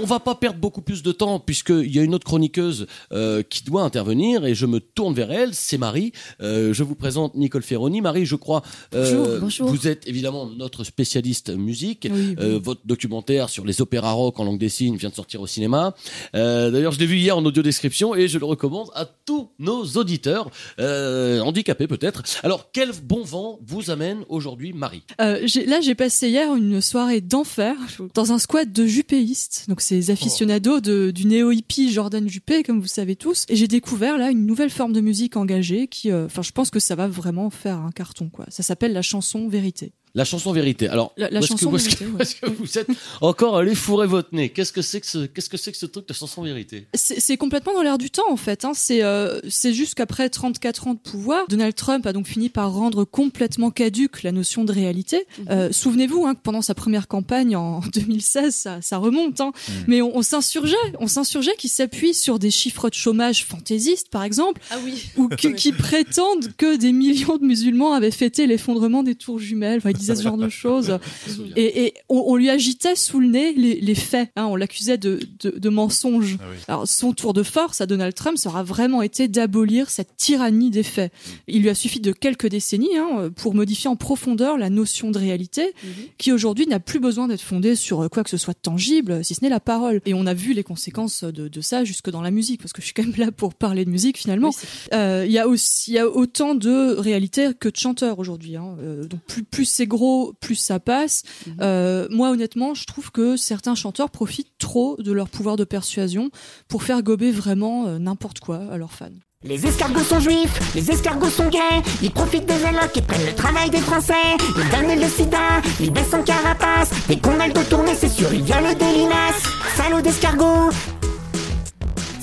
On 0.00 0.06
va 0.06 0.20
pas 0.20 0.36
perdre 0.36 0.60
beaucoup 0.60 0.80
plus 0.80 1.02
de 1.02 1.10
temps 1.10 1.40
puisqu'il 1.40 1.94
y 1.94 1.98
a 1.98 2.02
une 2.02 2.14
autre 2.14 2.24
chroniqueuse 2.24 2.86
euh, 3.12 3.42
qui 3.42 3.64
doit 3.64 3.82
intervenir 3.82 4.46
et 4.46 4.54
je 4.54 4.64
me 4.64 4.78
tourne 4.78 5.12
vers 5.12 5.32
elle, 5.32 5.54
c'est 5.54 5.78
Marie. 5.78 6.12
Euh, 6.40 6.72
je 6.72 6.84
vous 6.84 6.94
présente 6.94 7.34
Nicole 7.34 7.62
Ferroni. 7.62 8.00
Marie, 8.00 8.24
je 8.24 8.36
crois, 8.36 8.62
euh, 8.94 9.12
Bonjour, 9.16 9.40
bonjour. 9.40 9.68
vous 9.68 9.88
êtes 9.88 10.06
évidemment 10.06 10.46
notre 10.46 10.84
spécialiste 10.84 11.50
musique. 11.50 12.08
Oui, 12.10 12.28
oui. 12.28 12.36
Euh, 12.38 12.60
votre 12.62 12.82
documentaire 12.84 13.48
sur 13.48 13.64
les 13.64 13.80
opéras 13.80 14.12
rock 14.12 14.38
en 14.38 14.44
langue 14.44 14.58
des 14.58 14.68
signes 14.68 14.96
vient 14.96 15.08
de 15.08 15.14
sortir 15.14 15.40
au 15.40 15.46
cinéma. 15.46 15.94
D'ailleurs, 16.32 16.92
je 16.92 17.00
l'ai 17.00 17.06
vu 17.06 17.16
hier 17.16 17.36
en 17.36 17.44
audio 17.44 17.62
description 17.62 18.14
et 18.14 18.28
je 18.28 18.38
le 18.38 18.44
recommande 18.44 18.90
à 18.94 19.04
tous 19.04 19.48
nos 19.58 19.84
auditeurs, 19.84 20.50
handicapés 20.78 21.88
peut-être. 21.88 22.22
Alors, 22.44 22.70
quel 22.72 22.92
bon 23.02 23.24
vent 23.24 23.58
vous 23.66 23.90
amène 23.90 24.24
aujourd'hui, 24.28 24.72
Marie? 24.72 25.02
Là, 25.18 25.80
j'ai 25.80 25.94
passé 25.94 26.28
hier 26.28 26.54
une 26.54 26.80
soirée 26.80 27.20
d'enfer 27.20 27.74
dans 28.14 28.32
un 28.32 28.38
squat 28.38 28.70
de 28.72 28.86
jupéistes. 28.86 29.64
Donc, 29.68 29.80
ces 29.88 30.10
aficionados 30.10 30.80
de, 30.80 31.10
du 31.10 31.26
néo-hippie 31.26 31.90
Jordan 31.90 32.28
Juppé, 32.28 32.62
comme 32.62 32.78
vous 32.78 32.86
savez 32.86 33.16
tous. 33.16 33.46
Et 33.48 33.56
j'ai 33.56 33.68
découvert 33.68 34.18
là 34.18 34.30
une 34.30 34.44
nouvelle 34.44 34.68
forme 34.68 34.92
de 34.92 35.00
musique 35.00 35.36
engagée 35.36 35.88
qui, 35.88 36.10
euh, 36.10 36.26
enfin, 36.26 36.42
je 36.42 36.52
pense 36.52 36.68
que 36.68 36.78
ça 36.78 36.94
va 36.94 37.08
vraiment 37.08 37.48
faire 37.48 37.78
un 37.78 37.90
carton, 37.90 38.28
quoi. 38.28 38.44
Ça 38.48 38.62
s'appelle 38.62 38.92
la 38.92 39.00
chanson 39.00 39.48
vérité. 39.48 39.92
La 40.14 40.24
chanson 40.24 40.52
vérité. 40.52 40.88
Alors, 40.88 41.12
La- 41.16 41.28
la 41.30 41.40
où 41.40 41.42
est-ce 41.42 41.52
que- 41.54 41.58
chanson 41.58 41.70
que, 41.70 41.76
vérité, 41.76 42.04
vous 42.58 42.78
êtes 42.78 42.88
encore 43.20 43.56
allé 43.56 43.74
fourrer 43.74 44.06
votre 44.06 44.28
nez? 44.34 44.48
Qu'est-ce 44.50 44.72
que 44.72 44.82
c'est 44.82 45.00
que 45.00 45.06
ce, 45.06 45.26
qu'est-ce 45.26 45.48
que 45.48 45.56
c'est 45.56 45.72
que 45.72 45.78
ce 45.78 45.86
truc 45.86 46.08
de 46.08 46.12
chanson 46.14 46.42
vérité? 46.42 46.86
C'est 46.94 47.36
complètement 47.36 47.74
dans 47.74 47.82
l'air 47.82 47.98
du 47.98 48.10
temps 48.10 48.30
en 48.30 48.36
fait. 48.36 48.64
Hein. 48.64 48.72
C'est 48.74 49.02
euh, 49.02 49.40
c'est 49.48 49.72
juste 49.74 49.94
qu'après 49.94 50.28
34 50.30 50.86
ans 50.88 50.94
de 50.94 50.98
pouvoir, 50.98 51.44
Donald 51.48 51.74
Trump 51.74 52.06
a 52.06 52.12
donc 52.12 52.26
fini 52.26 52.48
par 52.48 52.72
rendre 52.72 53.04
complètement 53.04 53.70
caduque 53.70 54.22
la 54.22 54.32
notion 54.32 54.64
de 54.64 54.72
réalité. 54.72 55.26
Euh, 55.50 55.70
Souvenez-vous 55.72 56.24
hein, 56.26 56.34
que 56.34 56.40
pendant 56.42 56.62
sa 56.62 56.74
première 56.74 57.08
campagne 57.08 57.54
en 57.56 57.80
2016, 57.94 58.54
ça, 58.54 58.80
ça 58.82 58.96
remonte, 58.98 59.40
hein, 59.40 59.52
mais 59.86 60.00
on, 60.02 60.22
s'insurgeait, 60.22 60.76
on 61.00 61.06
s'insurgeait 61.06 61.54
qui 61.58 61.68
s'appuie 61.68 62.14
sur 62.14 62.38
des 62.38 62.50
chiffres 62.50 62.88
de 62.88 62.94
chômage 62.94 63.44
fantaisistes 63.44 64.08
par 64.10 64.24
exemple, 64.24 64.60
Ah 64.70 64.76
oui. 64.84 65.04
ou 65.16 65.28
qui, 65.28 65.52
qui 65.54 65.72
prétendent 66.02 66.48
que 66.56 66.76
des 66.76 66.92
millions 66.92 67.36
de 67.36 67.44
musulmans 67.44 67.92
avaient 67.92 68.10
fêté 68.10 68.46
l'effondrement 68.46 69.02
des 69.02 69.14
tours 69.14 69.38
jumelles. 69.38 69.78
Enfin, 69.78 69.90
ils 69.98 70.00
disaient 70.00 70.16
ce 70.16 70.22
genre 70.22 70.36
de 70.36 70.48
choses. 70.48 70.98
Et, 71.56 71.84
et 71.86 71.94
on, 72.08 72.24
on 72.26 72.36
lui 72.36 72.50
agitait 72.50 72.94
sous 72.96 73.20
le 73.20 73.28
nez 73.28 73.52
les, 73.52 73.80
les 73.80 73.94
faits. 73.94 74.30
Hein, 74.36 74.46
on 74.46 74.56
l'accusait 74.56 74.98
de, 74.98 75.18
de, 75.40 75.50
de 75.50 75.68
mensonges. 75.68 76.36
Ah 76.40 76.44
oui. 76.50 76.56
Alors, 76.68 76.88
son 76.88 77.12
tour 77.12 77.32
de 77.32 77.42
force 77.42 77.80
à 77.80 77.86
Donald 77.86 78.14
Trump 78.14 78.38
sera 78.38 78.62
vraiment 78.62 79.02
été 79.02 79.28
d'abolir 79.28 79.90
cette 79.90 80.16
tyrannie 80.16 80.70
des 80.70 80.82
faits. 80.82 81.12
Il 81.46 81.62
lui 81.62 81.68
a 81.68 81.74
suffi 81.74 82.00
de 82.00 82.12
quelques 82.12 82.46
décennies 82.48 82.96
hein, 82.96 83.30
pour 83.34 83.54
modifier 83.54 83.88
en 83.90 83.96
profondeur 83.96 84.56
la 84.58 84.70
notion 84.70 85.10
de 85.10 85.18
réalité, 85.18 85.72
qui 86.18 86.32
aujourd'hui 86.32 86.66
n'a 86.66 86.80
plus 86.80 87.00
besoin 87.00 87.28
d'être 87.28 87.40
fondée 87.42 87.74
sur 87.74 88.08
quoi 88.10 88.22
que 88.24 88.30
ce 88.30 88.36
soit 88.36 88.54
de 88.54 88.58
tangible, 88.60 89.24
si 89.24 89.34
ce 89.34 89.42
n'est 89.42 89.50
la 89.50 89.60
parole. 89.60 90.00
Et 90.06 90.14
on 90.14 90.26
a 90.26 90.34
vu 90.34 90.52
les 90.52 90.62
conséquences 90.64 91.24
de, 91.24 91.48
de 91.48 91.60
ça 91.60 91.84
jusque 91.84 92.10
dans 92.10 92.22
la 92.22 92.30
musique, 92.30 92.60
parce 92.60 92.72
que 92.72 92.80
je 92.80 92.86
suis 92.86 92.94
quand 92.94 93.04
même 93.04 93.14
là 93.16 93.32
pour 93.32 93.54
parler 93.54 93.84
de 93.84 93.90
musique 93.90 94.18
finalement. 94.18 94.50
Euh, 94.92 95.24
Il 95.26 95.32
y 95.32 95.38
a 95.38 95.48
aussi 95.48 95.90
il 95.90 95.94
y 95.94 95.98
a 95.98 96.08
autant 96.08 96.54
de 96.54 96.94
réalité 96.96 97.48
que 97.58 97.68
de 97.68 97.76
chanteurs 97.76 98.18
aujourd'hui. 98.18 98.56
Hein. 98.56 98.76
Euh, 98.80 99.04
donc 99.06 99.20
plus 99.26 99.42
plus 99.42 99.64
c'est 99.64 99.86
gros, 99.88 100.34
plus 100.40 100.54
ça 100.54 100.78
passe. 100.78 101.22
Euh, 101.60 102.06
moi 102.10 102.30
honnêtement, 102.30 102.74
je 102.74 102.84
trouve 102.84 103.10
que 103.10 103.36
certains 103.36 103.74
chanteurs 103.74 104.10
profitent 104.10 104.52
trop 104.58 104.96
de 104.98 105.12
leur 105.12 105.28
pouvoir 105.28 105.56
de 105.56 105.64
persuasion 105.64 106.30
pour 106.68 106.82
faire 106.82 107.02
gober 107.02 107.30
vraiment 107.30 107.86
euh, 107.86 107.98
n'importe 107.98 108.40
quoi 108.40 108.60
à 108.70 108.76
leurs 108.76 108.92
fans. 108.92 109.08
Les 109.44 109.66
escargots 109.66 110.02
sont 110.02 110.18
juifs, 110.18 110.74
les 110.74 110.90
escargots 110.90 111.30
sont 111.30 111.48
gays, 111.48 111.60
ils 112.02 112.10
profitent 112.10 112.46
des 112.46 112.64
allocs 112.64 112.96
et 112.96 113.02
prennent 113.02 113.24
le 113.24 113.34
travail 113.34 113.70
des 113.70 113.78
Français. 113.78 114.14
Ils 114.40 114.70
donnent 114.70 115.00
le 115.00 115.08
sida, 115.08 115.62
ils 115.78 115.92
baissent 115.92 116.12
en 116.12 116.24
carapace. 116.24 116.90
Dès 117.06 117.18
qu'on 117.18 117.38
a 117.38 117.46
le 117.46 117.52
dos 117.52 117.62
tourné, 117.62 117.94
c'est 117.94 118.08
sûr, 118.08 118.32
ils 118.34 118.42
violent 118.42 118.74
des 118.74 118.98
limaces. 118.98 119.42
Salaud 119.76 120.00
d'escargot, 120.00 120.70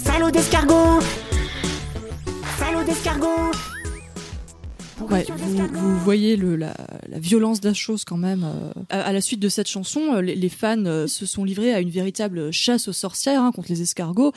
salaud 0.03 0.29
d'escargot, 0.29 0.99
salaud 2.59 2.83
d'escargot. 2.83 3.74
Ouais, 5.09 5.25
vous, 5.37 5.67
vous 5.71 5.99
voyez 5.99 6.35
le, 6.35 6.55
la, 6.55 6.73
la 7.07 7.19
violence 7.19 7.61
de 7.61 7.69
la 7.69 7.73
chose 7.73 8.03
quand 8.05 8.17
même. 8.17 8.43
euh. 8.43 8.71
À, 8.89 9.01
à 9.01 9.13
la 9.13 9.21
suite 9.21 9.39
de 9.39 9.49
cette 9.49 9.67
chanson, 9.67 10.15
euh, 10.15 10.21
les, 10.21 10.35
les 10.35 10.49
fans 10.49 10.83
euh, 10.85 11.05
se 11.07 11.25
sont 11.25 11.43
livrés 11.43 11.73
à 11.73 11.79
une 11.79 11.89
véritable 11.89 12.51
chasse 12.51 12.87
aux 12.87 12.93
sorcières 12.93 13.41
hein, 13.41 13.51
contre 13.51 13.69
les 13.69 13.81
escargots. 13.81 14.33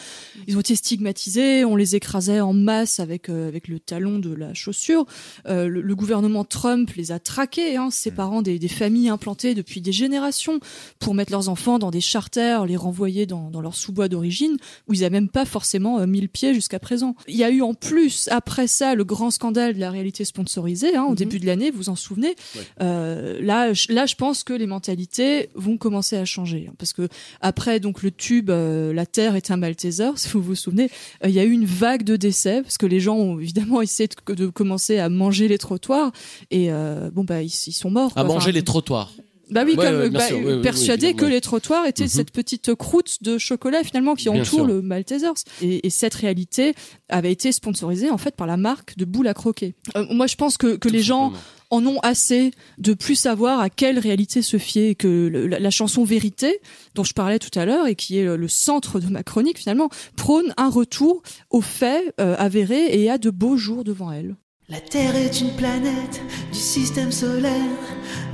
Ils 0.46 0.56
ont 0.56 0.60
été 0.60 0.76
stigmatisés, 0.76 1.64
on 1.64 1.74
les 1.74 1.96
écrasait 1.96 2.40
en 2.40 2.52
masse 2.52 3.00
avec 3.00 3.28
euh, 3.28 3.48
avec 3.48 3.66
le 3.68 3.80
talon 3.80 4.18
de 4.18 4.32
la 4.34 4.52
chaussure. 4.52 5.06
Euh, 5.46 5.68
le, 5.68 5.80
le 5.80 5.94
gouvernement 5.96 6.44
Trump 6.44 6.90
les 6.96 7.12
a 7.12 7.18
traqués, 7.18 7.76
hein, 7.76 7.90
séparant 7.90 8.42
des, 8.42 8.58
des 8.58 8.68
familles 8.68 9.08
implantées 9.08 9.54
depuis 9.54 9.80
des 9.80 9.92
générations 9.92 10.60
pour 10.98 11.14
mettre 11.14 11.32
leurs 11.32 11.48
enfants 11.48 11.78
dans 11.78 11.90
des 11.90 12.02
charters, 12.02 12.66
les 12.66 12.76
renvoyer 12.76 13.24
dans, 13.26 13.50
dans 13.50 13.60
leur 13.62 13.74
sous-bois 13.74 14.08
d'origine 14.08 14.56
où 14.86 14.92
ils 14.94 15.00
n'avaient 15.00 15.10
même 15.10 15.28
pas 15.30 15.46
forcément 15.46 15.98
euh, 15.98 16.06
mis 16.06 16.20
le 16.20 16.28
pied 16.28 16.52
jusqu'à 16.52 16.78
présent. 16.78 17.14
Il 17.26 17.36
y 17.36 17.44
a 17.44 17.50
eu 17.50 17.62
en 17.62 17.72
plus 17.74 18.28
après 18.30 18.66
ça 18.66 18.94
le 18.94 19.04
grand 19.04 19.30
scandale 19.30 19.74
de 19.74 19.80
la 19.80 19.90
réalité 19.90 20.24
sponsorisée 20.26 20.57
hein, 20.58 21.04
au 21.04 21.14
début 21.14 21.38
de 21.38 21.46
l'année, 21.46 21.70
vous 21.70 21.78
vous 21.78 21.88
en 21.88 21.96
souvenez. 21.96 22.34
Euh, 22.80 23.40
là, 23.40 23.72
je, 23.72 23.92
là, 23.92 24.06
je 24.06 24.14
pense 24.14 24.44
que 24.44 24.52
les 24.52 24.66
mentalités 24.66 25.48
vont 25.54 25.76
commencer 25.76 26.16
à 26.16 26.24
changer 26.24 26.66
hein, 26.68 26.74
parce 26.78 26.92
que 26.92 27.08
après 27.40 27.80
donc 27.80 28.02
le 28.02 28.10
tube 28.10 28.50
euh, 28.50 28.92
La 28.92 29.06
Terre 29.06 29.36
est 29.36 29.50
un 29.50 29.56
Malteser, 29.56 30.10
si 30.16 30.28
vous 30.28 30.42
vous 30.42 30.54
souvenez, 30.54 30.90
euh, 31.24 31.28
il 31.28 31.34
y 31.34 31.40
a 31.40 31.44
eu 31.44 31.50
une 31.50 31.66
vague 31.66 32.02
de 32.02 32.16
décès 32.16 32.62
parce 32.62 32.78
que 32.78 32.86
les 32.86 33.00
gens 33.00 33.16
ont 33.16 33.38
évidemment 33.38 33.80
essayé 33.82 34.08
de, 34.08 34.34
de 34.34 34.46
commencer 34.46 34.98
à 34.98 35.08
manger 35.08 35.48
les 35.48 35.58
trottoirs 35.58 36.12
et 36.50 36.70
bon 37.12 37.24
bah 37.24 37.42
ils, 37.42 37.46
ils 37.66 37.72
sont 37.72 37.90
morts. 37.90 38.12
À 38.16 38.24
quoi. 38.24 38.34
manger 38.34 38.52
les 38.52 38.62
trottoirs. 38.62 39.12
Bah 39.50 39.62
oui, 39.64 39.74
Ouais, 39.76 39.84
comme 39.86 39.96
ouais, 39.98 40.10
bien 40.10 40.18
bah, 40.18 40.26
sûr, 40.26 40.62
persuadé 40.62 41.14
que 41.14 41.24
les 41.24 41.40
trottoirs 41.40 41.86
étaient 41.86 42.04
Mhm. 42.04 42.08
cette 42.08 42.30
petite 42.30 42.74
croûte 42.74 43.18
de 43.22 43.38
chocolat 43.38 43.82
finalement 43.84 44.14
qui 44.14 44.24
Bien 44.30 44.40
entoure 44.42 44.44
sûr. 44.60 44.66
le 44.66 44.82
Maltesers. 44.82 45.32
Et, 45.62 45.86
et 45.86 45.90
cette 45.90 46.14
réalité 46.14 46.74
avait 47.08 47.32
été 47.32 47.52
sponsorisée 47.52 48.10
en 48.10 48.18
fait 48.18 48.34
par 48.36 48.46
la 48.46 48.56
marque 48.56 48.96
de 48.96 49.04
boules 49.04 49.28
à 49.28 49.34
croquer. 49.34 49.74
Euh, 49.96 50.04
moi, 50.10 50.26
je 50.26 50.36
pense 50.36 50.56
que, 50.56 50.76
que 50.76 50.88
les 50.88 51.02
gens 51.02 51.32
en 51.70 51.84
ont 51.86 51.98
assez 52.00 52.50
de 52.78 52.94
plus 52.94 53.14
savoir 53.14 53.60
à 53.60 53.68
quelle 53.68 53.98
réalité 53.98 54.40
se 54.40 54.56
fier 54.56 54.88
et 54.90 54.94
que 54.94 55.28
le- 55.28 55.46
la, 55.46 55.58
la 55.58 55.70
chanson 55.70 56.02
Vérité 56.04 56.60
dont 56.94 57.04
je 57.04 57.12
parlais 57.12 57.38
tout 57.38 57.56
à 57.58 57.66
l'heure 57.66 57.86
et 57.86 57.94
qui 57.94 58.16
est 58.18 58.24
le, 58.24 58.36
le 58.36 58.48
centre 58.48 59.00
de 59.00 59.06
ma 59.08 59.22
chronique 59.22 59.58
finalement 59.58 59.90
prône 60.16 60.54
un 60.56 60.70
retour 60.70 61.22
aux 61.50 61.60
faits 61.60 62.14
euh, 62.20 62.34
avérés 62.38 62.98
et 62.98 63.10
à 63.10 63.18
de 63.18 63.28
beaux 63.30 63.56
jours 63.58 63.84
devant 63.84 64.10
elle. 64.10 64.36
La 64.70 64.80
Terre 64.80 65.16
est 65.16 65.40
une 65.40 65.56
planète 65.56 66.20
du 66.52 66.58
système 66.58 67.10
solaire, 67.10 67.52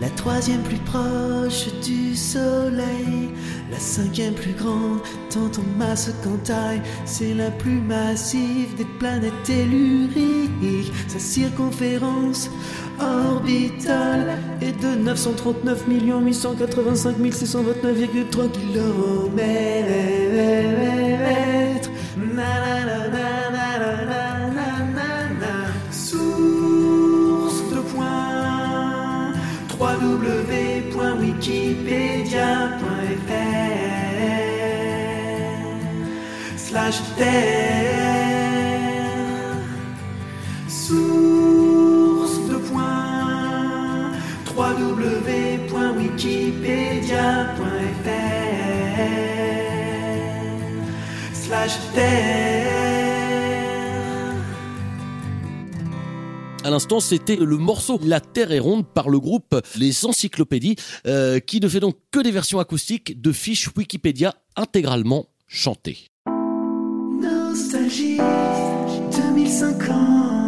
la 0.00 0.10
troisième 0.10 0.62
plus 0.62 0.78
proche 0.78 1.68
du 1.84 2.16
Soleil, 2.16 3.30
la 3.70 3.78
cinquième 3.78 4.34
plus 4.34 4.54
grande, 4.54 4.98
tant 5.30 5.46
en 5.46 5.78
masse 5.78 6.10
qu'en 6.24 6.36
taille, 6.38 6.82
c'est 7.04 7.34
la 7.34 7.52
plus 7.52 7.80
massive 7.80 8.74
des 8.76 8.84
planètes 8.98 9.44
telluriques. 9.44 10.92
Sa 11.06 11.20
circonférence 11.20 12.50
orbitale 12.98 14.36
est 14.60 14.76
de 14.82 15.04
939 15.04 15.84
885 15.88 17.16
629,3 17.16 18.50
km. 18.50 19.14
Slash 51.32 51.78
À 56.62 56.70
l'instant, 56.70 57.00
c'était 57.00 57.36
le 57.36 57.56
morceau 57.56 57.98
La 58.04 58.20
Terre 58.20 58.52
est 58.52 58.58
ronde 58.58 58.86
par 58.86 59.08
le 59.08 59.20
groupe 59.20 59.58
Les 59.76 60.04
Encyclopédies, 60.04 60.76
euh, 61.06 61.40
qui 61.40 61.60
ne 61.60 61.68
fait 61.68 61.80
donc 61.80 61.96
que 62.10 62.20
des 62.20 62.30
versions 62.30 62.58
acoustiques 62.58 63.20
de 63.20 63.32
fiches 63.32 63.70
Wikipédia 63.74 64.34
intégralement 64.56 65.26
chantées. 65.46 66.13
Nostalgie 67.94 68.20
2050 69.10 70.43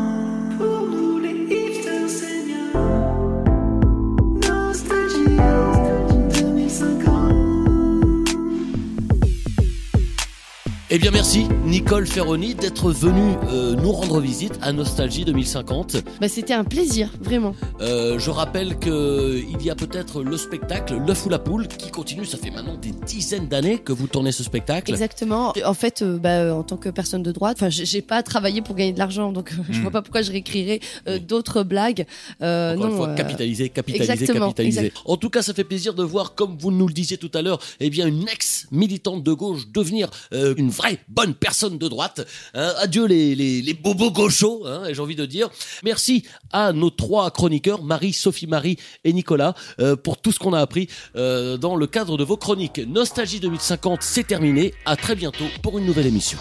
Eh 10.88 11.00
bien 11.00 11.10
merci 11.10 11.48
Nicole 11.64 12.06
Ferroni 12.06 12.54
d'être 12.54 12.92
venue 12.92 13.34
euh, 13.48 13.74
nous 13.74 13.90
rendre 13.90 14.20
visite 14.20 14.52
à 14.62 14.72
Nostalgie 14.72 15.24
2050. 15.24 15.96
Bah, 16.20 16.28
c'était 16.28 16.54
un 16.54 16.62
plaisir, 16.62 17.10
vraiment. 17.20 17.56
Euh, 17.80 18.20
je 18.20 18.30
rappelle 18.30 18.78
que 18.78 19.36
il 19.36 19.60
y 19.64 19.68
a 19.70 19.74
peut-être 19.74 20.22
le 20.22 20.36
spectacle 20.36 20.96
L'œuf 21.04 21.26
ou 21.26 21.28
la 21.28 21.40
poule 21.40 21.66
qui 21.66 21.90
continue. 21.90 22.24
Ça 22.24 22.38
fait 22.38 22.52
maintenant 22.52 22.76
des 22.76 22.92
dizaines 23.04 23.48
d'années 23.48 23.78
que 23.78 23.92
vous 23.92 24.06
tournez 24.06 24.30
ce 24.30 24.44
spectacle. 24.44 24.92
Exactement. 24.92 25.52
En 25.64 25.74
fait, 25.74 26.02
euh, 26.02 26.18
bah, 26.18 26.54
en 26.54 26.62
tant 26.62 26.76
que 26.76 26.88
personne 26.88 27.24
de 27.24 27.32
droite, 27.32 27.56
enfin, 27.58 27.68
j'ai 27.68 28.00
pas 28.02 28.22
travaillé 28.22 28.62
pour 28.62 28.76
gagner 28.76 28.92
de 28.92 28.98
l'argent, 29.00 29.32
donc 29.32 29.50
euh, 29.52 29.62
je 29.68 29.78
Hmm. 29.80 29.82
vois 29.82 29.90
pas 29.90 30.02
pourquoi 30.02 30.22
je 30.22 30.30
réécrirais 30.30 30.78
euh, 31.08 31.18
d'autres 31.18 31.64
blagues. 31.64 32.06
Euh, 32.42 32.74
Encore 32.74 32.84
non, 32.86 32.90
une 32.92 32.96
fois, 32.96 33.08
euh, 33.08 33.14
capitaliser, 33.16 33.70
capitaliser, 33.70 34.12
exactement, 34.12 34.46
capitaliser. 34.46 34.80
exact. 34.86 35.02
En 35.04 35.16
tout 35.16 35.30
cas, 35.30 35.42
ça 35.42 35.52
fait 35.52 35.64
plaisir 35.64 35.94
de 35.94 36.04
voir, 36.04 36.36
comme 36.36 36.56
vous 36.56 36.70
nous 36.70 36.86
le 36.86 36.94
disiez 36.94 37.16
tout 37.16 37.30
à 37.34 37.42
l'heure, 37.42 37.58
eh 37.80 37.90
bien, 37.90 38.06
une 38.06 38.28
ex-militante 38.28 39.24
de 39.24 39.32
gauche 39.32 39.66
devenir 39.74 40.10
euh, 40.32 40.54
une 40.56 40.70
vraies 40.76 40.98
bonnes 41.08 41.34
personnes 41.34 41.78
de 41.78 41.88
droite. 41.88 42.26
Hein, 42.54 42.72
adieu 42.78 43.06
les, 43.06 43.34
les, 43.34 43.62
les 43.62 43.74
bobos 43.74 44.10
gauchos, 44.10 44.64
hein, 44.66 44.82
j'ai 44.90 45.00
envie 45.00 45.16
de 45.16 45.26
dire. 45.26 45.48
Merci 45.82 46.24
à 46.52 46.72
nos 46.72 46.90
trois 46.90 47.30
chroniqueurs, 47.30 47.82
Marie, 47.82 48.12
Sophie 48.12 48.46
Marie 48.46 48.76
et 49.04 49.12
Nicolas, 49.12 49.54
euh, 49.80 49.96
pour 49.96 50.18
tout 50.18 50.32
ce 50.32 50.38
qu'on 50.38 50.52
a 50.52 50.60
appris 50.60 50.88
euh, 51.16 51.56
dans 51.56 51.76
le 51.76 51.86
cadre 51.86 52.16
de 52.16 52.24
vos 52.24 52.36
chroniques. 52.36 52.80
Nostalgie 52.86 53.40
2050, 53.40 54.02
c'est 54.02 54.26
terminé. 54.26 54.74
À 54.84 54.96
très 54.96 55.14
bientôt 55.14 55.44
pour 55.62 55.78
une 55.78 55.86
nouvelle 55.86 56.06
émission. 56.06 56.38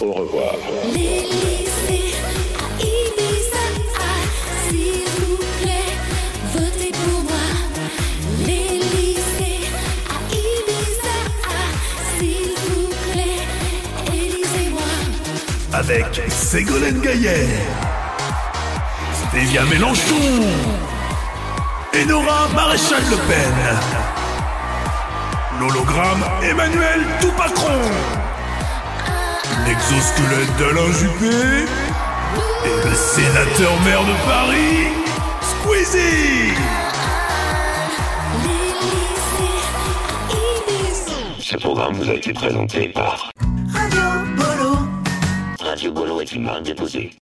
Au 0.00 0.12
revoir. 0.12 0.54
Avec 15.90 16.22
Ségolène 16.30 17.00
Gaillère, 17.00 17.60
Stéphia 19.28 19.64
Mélenchon 19.64 20.14
et 21.92 22.04
Nora 22.06 22.48
Maréchal 22.54 23.02
Le 23.10 23.16
Pen. 23.16 23.54
L'hologramme 25.60 26.24
Emmanuel 26.42 27.00
Toupacron. 27.20 27.80
L'exosquelette 29.66 30.56
d'Alain 30.58 30.92
Juppé 30.92 31.66
et 32.64 32.88
le 32.88 32.94
sénateur 32.94 33.80
maire 33.82 34.04
de 34.04 34.14
Paris, 34.26 34.88
Squeezie. 35.42 36.54
Ce 41.40 41.56
programme 41.58 41.94
vous 41.94 42.08
a 42.08 42.14
été 42.14 42.32
présenté 42.32 42.88
par 42.88 43.33
Radio 45.84 45.92
Bolo. 45.92 46.04
Radio 46.04 46.14
Golo 46.14 46.20
est 46.22 46.32
une 46.32 46.42
marque 46.44 46.62
déposée. 46.62 47.23